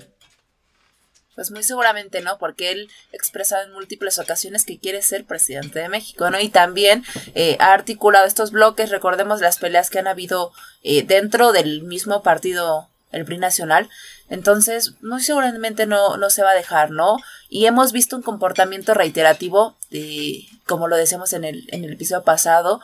Pues 1.34 1.52
muy 1.52 1.62
seguramente 1.62 2.20
no, 2.20 2.36
porque 2.38 2.72
él 2.72 2.88
ha 3.12 3.16
expresado 3.16 3.64
en 3.64 3.72
múltiples 3.72 4.18
ocasiones 4.18 4.64
que 4.64 4.80
quiere 4.80 5.02
ser 5.02 5.24
presidente 5.24 5.78
de 5.78 5.88
México, 5.88 6.28
¿no? 6.30 6.40
Y 6.40 6.48
también 6.48 7.04
eh, 7.36 7.56
ha 7.60 7.72
articulado 7.72 8.26
estos 8.26 8.50
bloques, 8.50 8.90
recordemos 8.90 9.40
las 9.40 9.58
peleas 9.58 9.88
que 9.88 10.00
han 10.00 10.08
habido 10.08 10.50
eh, 10.82 11.04
dentro 11.04 11.52
del 11.52 11.82
mismo 11.82 12.24
partido 12.24 12.88
el 13.12 13.24
PRI 13.24 13.38
nacional. 13.38 13.88
Entonces, 14.28 14.94
muy 15.00 15.22
seguramente 15.22 15.86
no, 15.86 16.16
no 16.16 16.28
se 16.28 16.42
va 16.42 16.50
a 16.50 16.54
dejar, 16.56 16.90
¿no? 16.90 17.18
Y 17.48 17.66
hemos 17.66 17.92
visto 17.92 18.16
un 18.16 18.22
comportamiento 18.22 18.94
reiterativo, 18.94 19.76
de, 19.90 20.44
como 20.66 20.88
lo 20.88 20.96
decíamos 20.96 21.32
en 21.32 21.44
el, 21.44 21.68
en 21.68 21.84
el 21.84 21.92
episodio 21.92 22.24
pasado, 22.24 22.80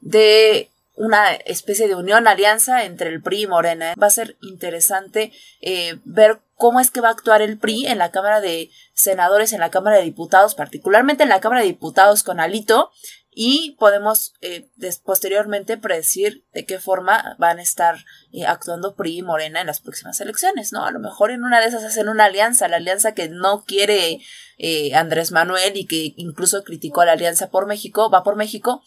de 0.00 0.70
una 0.96 1.32
especie 1.32 1.88
de 1.88 1.94
unión, 1.94 2.26
alianza 2.26 2.84
entre 2.84 3.10
el 3.10 3.22
PRI 3.22 3.42
y 3.42 3.46
Morena. 3.46 3.94
Va 4.00 4.06
a 4.06 4.10
ser 4.10 4.36
interesante 4.40 5.32
eh, 5.60 5.98
ver 6.04 6.40
cómo 6.56 6.80
es 6.80 6.90
que 6.90 7.00
va 7.00 7.08
a 7.08 7.12
actuar 7.12 7.42
el 7.42 7.58
PRI 7.58 7.86
en 7.86 7.98
la 7.98 8.10
Cámara 8.10 8.40
de 8.40 8.70
Senadores, 8.92 9.52
en 9.52 9.60
la 9.60 9.70
Cámara 9.70 9.96
de 9.96 10.04
Diputados, 10.04 10.54
particularmente 10.54 11.24
en 11.24 11.28
la 11.28 11.40
Cámara 11.40 11.62
de 11.62 11.68
Diputados 11.68 12.22
con 12.22 12.40
Alito, 12.40 12.90
y 13.36 13.76
podemos 13.80 14.34
eh, 14.40 14.70
posteriormente 15.02 15.76
predecir 15.76 16.44
de 16.52 16.64
qué 16.64 16.78
forma 16.78 17.34
van 17.38 17.58
a 17.58 17.62
estar 17.62 17.96
eh, 18.32 18.46
actuando 18.46 18.94
PRI 18.94 19.18
y 19.18 19.22
Morena 19.22 19.60
en 19.60 19.66
las 19.66 19.80
próximas 19.80 20.20
elecciones, 20.20 20.72
¿no? 20.72 20.84
A 20.84 20.92
lo 20.92 21.00
mejor 21.00 21.32
en 21.32 21.42
una 21.42 21.60
de 21.60 21.66
esas 21.66 21.82
hacen 21.82 22.08
una 22.08 22.26
alianza, 22.26 22.68
la 22.68 22.76
alianza 22.76 23.12
que 23.12 23.28
no 23.28 23.64
quiere 23.64 24.20
eh, 24.56 24.94
Andrés 24.94 25.32
Manuel 25.32 25.76
y 25.76 25.86
que 25.86 26.14
incluso 26.16 26.62
criticó 26.62 27.00
a 27.00 27.06
la 27.06 27.12
alianza 27.12 27.50
por 27.50 27.66
México, 27.66 28.08
va 28.08 28.22
por 28.22 28.36
México, 28.36 28.84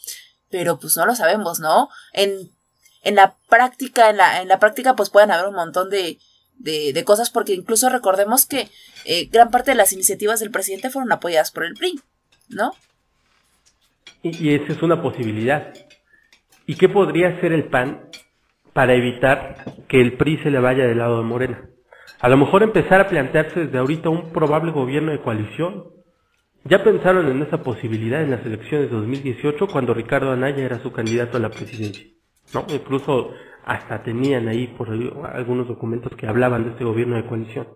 pero 0.49 0.79
pues 0.79 0.97
no 0.97 1.05
lo 1.05 1.15
sabemos, 1.15 1.59
¿no? 1.59 1.89
En, 2.13 2.51
en 3.03 3.15
la 3.15 3.35
práctica, 3.49 4.09
en 4.09 4.17
la, 4.17 4.41
en 4.41 4.47
la 4.47 4.59
práctica 4.59 4.95
pues 4.95 5.09
pueden 5.09 5.31
haber 5.31 5.47
un 5.47 5.55
montón 5.55 5.89
de, 5.89 6.17
de, 6.57 7.03
cosas 7.03 7.29
porque 7.29 7.53
incluso 7.53 7.89
recordemos 7.89 8.45
que 8.45 8.69
gran 9.31 9.51
parte 9.51 9.71
de 9.71 9.75
las 9.75 9.93
iniciativas 9.93 10.39
del 10.39 10.51
presidente 10.51 10.89
fueron 10.89 11.11
apoyadas 11.11 11.51
por 11.51 11.65
el 11.65 11.73
PRI, 11.73 11.99
¿no? 12.49 12.73
Y, 14.23 14.55
esa 14.55 14.73
es 14.73 14.81
una 14.81 15.01
posibilidad. 15.01 15.73
¿Y 16.65 16.75
qué 16.75 16.89
podría 16.89 17.29
hacer 17.29 17.53
el 17.53 17.65
PAN 17.65 18.09
para 18.73 18.93
evitar 18.93 19.63
que 19.87 20.01
el 20.01 20.17
PRI 20.17 20.37
se 20.39 20.51
le 20.51 20.59
vaya 20.59 20.85
del 20.85 20.97
lado 20.97 21.17
de 21.17 21.23
Morena? 21.23 21.69
A 22.19 22.29
lo 22.29 22.37
mejor 22.37 22.63
empezar 22.63 22.99
a 22.99 23.07
plantearse 23.07 23.61
desde 23.61 23.77
ahorita 23.77 24.09
un 24.09 24.31
probable 24.31 24.71
gobierno 24.71 25.11
de 25.11 25.21
coalición. 25.21 25.85
Ya 26.69 26.83
pensaron 26.83 27.27
en 27.27 27.41
esa 27.41 27.63
posibilidad 27.63 28.21
en 28.21 28.31
las 28.31 28.45
elecciones 28.45 28.89
de 28.89 28.97
2018 28.97 29.67
cuando 29.67 29.93
Ricardo 29.93 30.31
Anaya 30.31 30.65
era 30.65 30.79
su 30.79 30.91
candidato 30.91 31.37
a 31.37 31.39
la 31.39 31.49
presidencia. 31.49 32.05
¿no? 32.53 32.65
Incluso 32.73 33.31
hasta 33.65 34.03
tenían 34.03 34.47
ahí 34.47 34.67
por 34.77 34.89
algunos 34.89 35.67
documentos 35.67 36.13
que 36.17 36.27
hablaban 36.27 36.65
de 36.65 36.71
este 36.71 36.83
gobierno 36.83 37.15
de 37.15 37.25
coalición. 37.25 37.67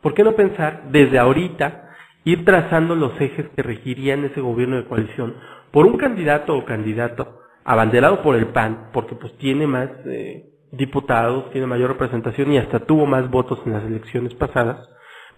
¿Por 0.00 0.14
qué 0.14 0.22
no 0.22 0.36
pensar 0.36 0.90
desde 0.90 1.18
ahorita 1.18 1.90
ir 2.24 2.44
trazando 2.44 2.94
los 2.94 3.20
ejes 3.20 3.48
que 3.56 3.62
regirían 3.62 4.24
ese 4.24 4.40
gobierno 4.40 4.76
de 4.76 4.84
coalición 4.84 5.34
por 5.72 5.86
un 5.86 5.96
candidato 5.96 6.56
o 6.56 6.64
candidato 6.64 7.40
abanderado 7.64 8.22
por 8.22 8.36
el 8.36 8.48
PAN, 8.48 8.90
porque 8.92 9.14
pues 9.14 9.36
tiene 9.38 9.66
más 9.66 9.88
eh, 10.06 10.50
diputados, 10.72 11.50
tiene 11.50 11.66
mayor 11.66 11.90
representación 11.90 12.52
y 12.52 12.58
hasta 12.58 12.80
tuvo 12.80 13.06
más 13.06 13.30
votos 13.30 13.58
en 13.66 13.72
las 13.72 13.84
elecciones 13.84 14.34
pasadas, 14.34 14.88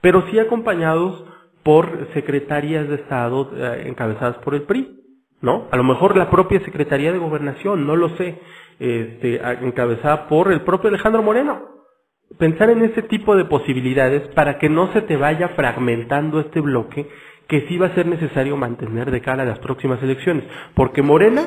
pero 0.00 0.24
sí 0.30 0.38
acompañados 0.38 1.24
por 1.64 2.08
secretarias 2.14 2.88
de 2.88 2.96
Estado 2.96 3.50
eh, 3.56 3.84
encabezadas 3.86 4.36
por 4.38 4.54
el 4.54 4.62
PRI, 4.62 5.00
¿no? 5.40 5.66
A 5.70 5.76
lo 5.76 5.84
mejor 5.84 6.16
la 6.16 6.30
propia 6.30 6.60
Secretaría 6.60 7.10
de 7.10 7.18
Gobernación, 7.18 7.86
no 7.86 7.96
lo 7.96 8.10
sé, 8.16 8.38
este, 8.78 9.40
encabezada 9.62 10.28
por 10.28 10.52
el 10.52 10.60
propio 10.60 10.88
Alejandro 10.88 11.22
Moreno. 11.22 11.62
Pensar 12.38 12.70
en 12.70 12.82
ese 12.82 13.02
tipo 13.02 13.36
de 13.36 13.44
posibilidades 13.44 14.28
para 14.34 14.58
que 14.58 14.68
no 14.68 14.92
se 14.92 15.02
te 15.02 15.16
vaya 15.16 15.48
fragmentando 15.50 16.40
este 16.40 16.60
bloque 16.60 17.08
que 17.48 17.66
sí 17.68 17.76
va 17.78 17.88
a 17.88 17.94
ser 17.94 18.06
necesario 18.06 18.56
mantener 18.56 19.10
de 19.10 19.20
cara 19.20 19.42
a 19.42 19.46
las 19.46 19.58
próximas 19.58 20.02
elecciones, 20.02 20.44
porque 20.74 21.02
Morena 21.02 21.42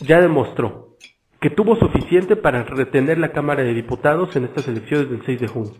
ya 0.00 0.20
demostró 0.20 0.96
que 1.40 1.50
tuvo 1.50 1.76
suficiente 1.76 2.36
para 2.36 2.64
retener 2.64 3.18
la 3.18 3.32
Cámara 3.32 3.62
de 3.62 3.74
Diputados 3.74 4.34
en 4.36 4.44
estas 4.44 4.66
elecciones 4.66 5.10
del 5.10 5.22
6 5.24 5.40
de 5.40 5.48
junio. 5.48 5.72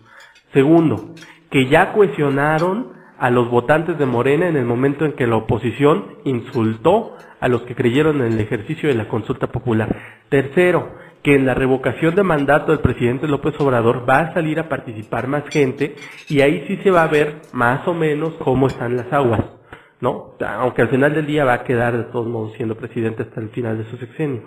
Segundo, 0.53 1.15
que 1.51 1.67
ya 1.67 1.93
cohesionaron 1.93 2.98
a 3.19 3.31
los 3.31 3.51
votantes 3.51 3.99
de 3.99 4.07
Morena 4.07 4.49
en 4.49 4.57
el 4.57 4.65
momento 4.65 5.05
en 5.05 5.13
que 5.13 5.27
la 5.27 5.37
oposición 5.37 6.19
insultó 6.25 7.17
a 7.41 7.49
los 7.49 7.63
que 7.63 7.75
creyeron 7.75 8.21
en 8.21 8.33
el 8.33 8.41
ejercicio 8.41 8.89
de 8.89 8.95
la 8.95 9.09
consulta 9.09 9.49
popular. 9.49 9.95
Tercero, 10.29 10.93
que 11.23 11.35
en 11.35 11.47
la 11.47 11.55
revocación 11.55 12.15
de 12.15 12.23
mandato 12.23 12.73
del 12.73 12.81
presidente 12.81 13.27
López 13.27 13.55
Obrador 13.59 14.09
va 14.09 14.21
a 14.21 14.35
salir 14.35 14.61
a 14.61 14.69
participar 14.69 15.27
más 15.27 15.45
gente 15.49 15.97
y 16.29 16.41
ahí 16.41 16.65
sí 16.69 16.77
se 16.83 16.91
va 16.91 17.03
a 17.03 17.09
ver 17.09 17.43
más 17.53 17.87
o 17.89 17.95
menos 17.95 18.35
cómo 18.39 18.69
están 18.69 18.97
las 18.97 19.13
aguas, 19.13 19.45
¿no? 20.01 20.35
Aunque 20.41 20.83
al 20.83 20.89
final 20.89 21.15
del 21.15 21.27
día 21.27 21.45
va 21.45 21.55
a 21.55 21.65
quedar 21.65 21.97
de 21.97 22.05
todos 22.05 22.29
modos 22.29 22.53
siendo 22.57 22.77
presidente 22.77 23.25
hasta 23.25 23.41
el 23.41 23.51
final 23.51 23.79
de 23.79 23.91
su 23.91 23.97
sexenio. 23.97 24.45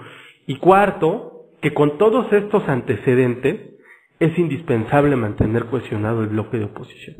Y 0.47 0.57
cuarto, 0.57 1.49
que 1.61 1.73
con 1.73 1.97
todos 1.97 2.31
estos 2.31 2.67
antecedentes 2.67 3.75
es 4.19 4.37
indispensable 4.37 5.15
mantener 5.15 5.65
cohesionado 5.65 6.21
el 6.21 6.29
bloque 6.29 6.57
de 6.57 6.65
oposición. 6.65 7.17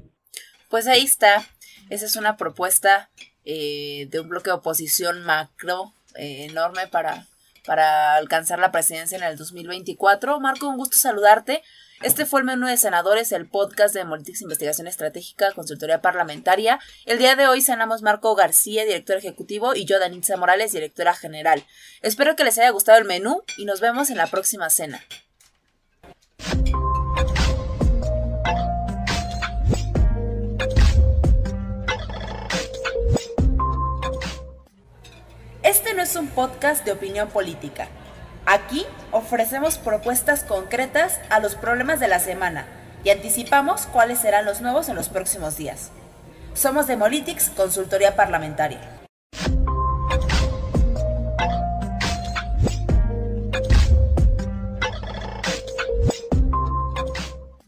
Pues 0.72 0.88
ahí 0.88 1.04
está. 1.04 1.48
Esa 1.92 2.06
es 2.06 2.16
una 2.16 2.38
propuesta 2.38 3.12
eh, 3.46 4.08
de 4.10 4.20
un 4.20 4.30
bloque 4.30 4.50
de 4.50 4.56
oposición 4.56 5.22
macro 5.24 5.94
eh, 6.16 6.48
enorme 6.50 6.88
para 6.88 7.28
para 7.66 8.16
alcanzar 8.16 8.60
la 8.60 8.72
presidencia 8.72 9.18
en 9.18 9.24
el 9.24 9.38
2024. 9.38 10.40
Marco, 10.40 10.68
un 10.68 10.78
gusto 10.78 10.98
saludarte. 10.98 11.62
Este 12.02 12.26
fue 12.26 12.40
el 12.40 12.48
menú 12.48 12.66
de 12.66 12.78
senadores, 12.78 13.32
el 13.32 13.48
podcast 13.48 13.94
de 13.94 14.04
Politics 14.04 14.42
Investigación 14.42 14.88
Estratégica, 14.88 15.52
Consultoría 15.52 16.02
Parlamentaria. 16.02 16.80
El 17.06 17.20
día 17.20 17.36
de 17.36 17.46
hoy 17.46 17.62
cenamos 17.62 18.02
Marco 18.02 18.34
García, 18.34 18.86
director 18.86 19.18
ejecutivo, 19.18 19.76
y 19.76 19.86
yo, 19.86 20.00
Danitza 20.00 20.36
Morales, 20.36 20.72
directora 20.72 21.14
general. 21.14 21.64
Espero 22.02 22.36
que 22.36 22.44
les 22.44 22.58
haya 22.58 22.72
gustado 22.72 22.98
el 22.98 23.06
menú 23.06 23.44
y 23.56 23.66
nos 23.66 23.82
vemos 23.82 24.10
en 24.10 24.18
la 24.18 24.26
próxima 24.28 24.72
cena. 24.72 25.00
Es 36.02 36.16
un 36.16 36.28
podcast 36.28 36.84
de 36.84 36.92
opinión 36.92 37.30
política. 37.30 37.88
Aquí 38.48 38.86
ofrecemos 39.12 39.78
propuestas 39.78 40.44
concretas 40.44 41.20
a 41.30 41.40
los 41.40 41.56
problemas 41.56 42.00
de 42.00 42.08
la 42.08 42.20
semana 42.20 42.66
y 43.04 43.12
anticipamos 43.12 43.86
cuáles 43.86 44.20
serán 44.20 44.46
los 44.46 44.62
nuevos 44.62 44.90
en 44.90 44.96
los 44.96 45.10
próximos 45.10 45.58
días. 45.58 45.92
Somos 46.56 46.88
Demolitics, 46.88 47.52
consultoría 47.52 48.16
parlamentaria. 48.16 49.01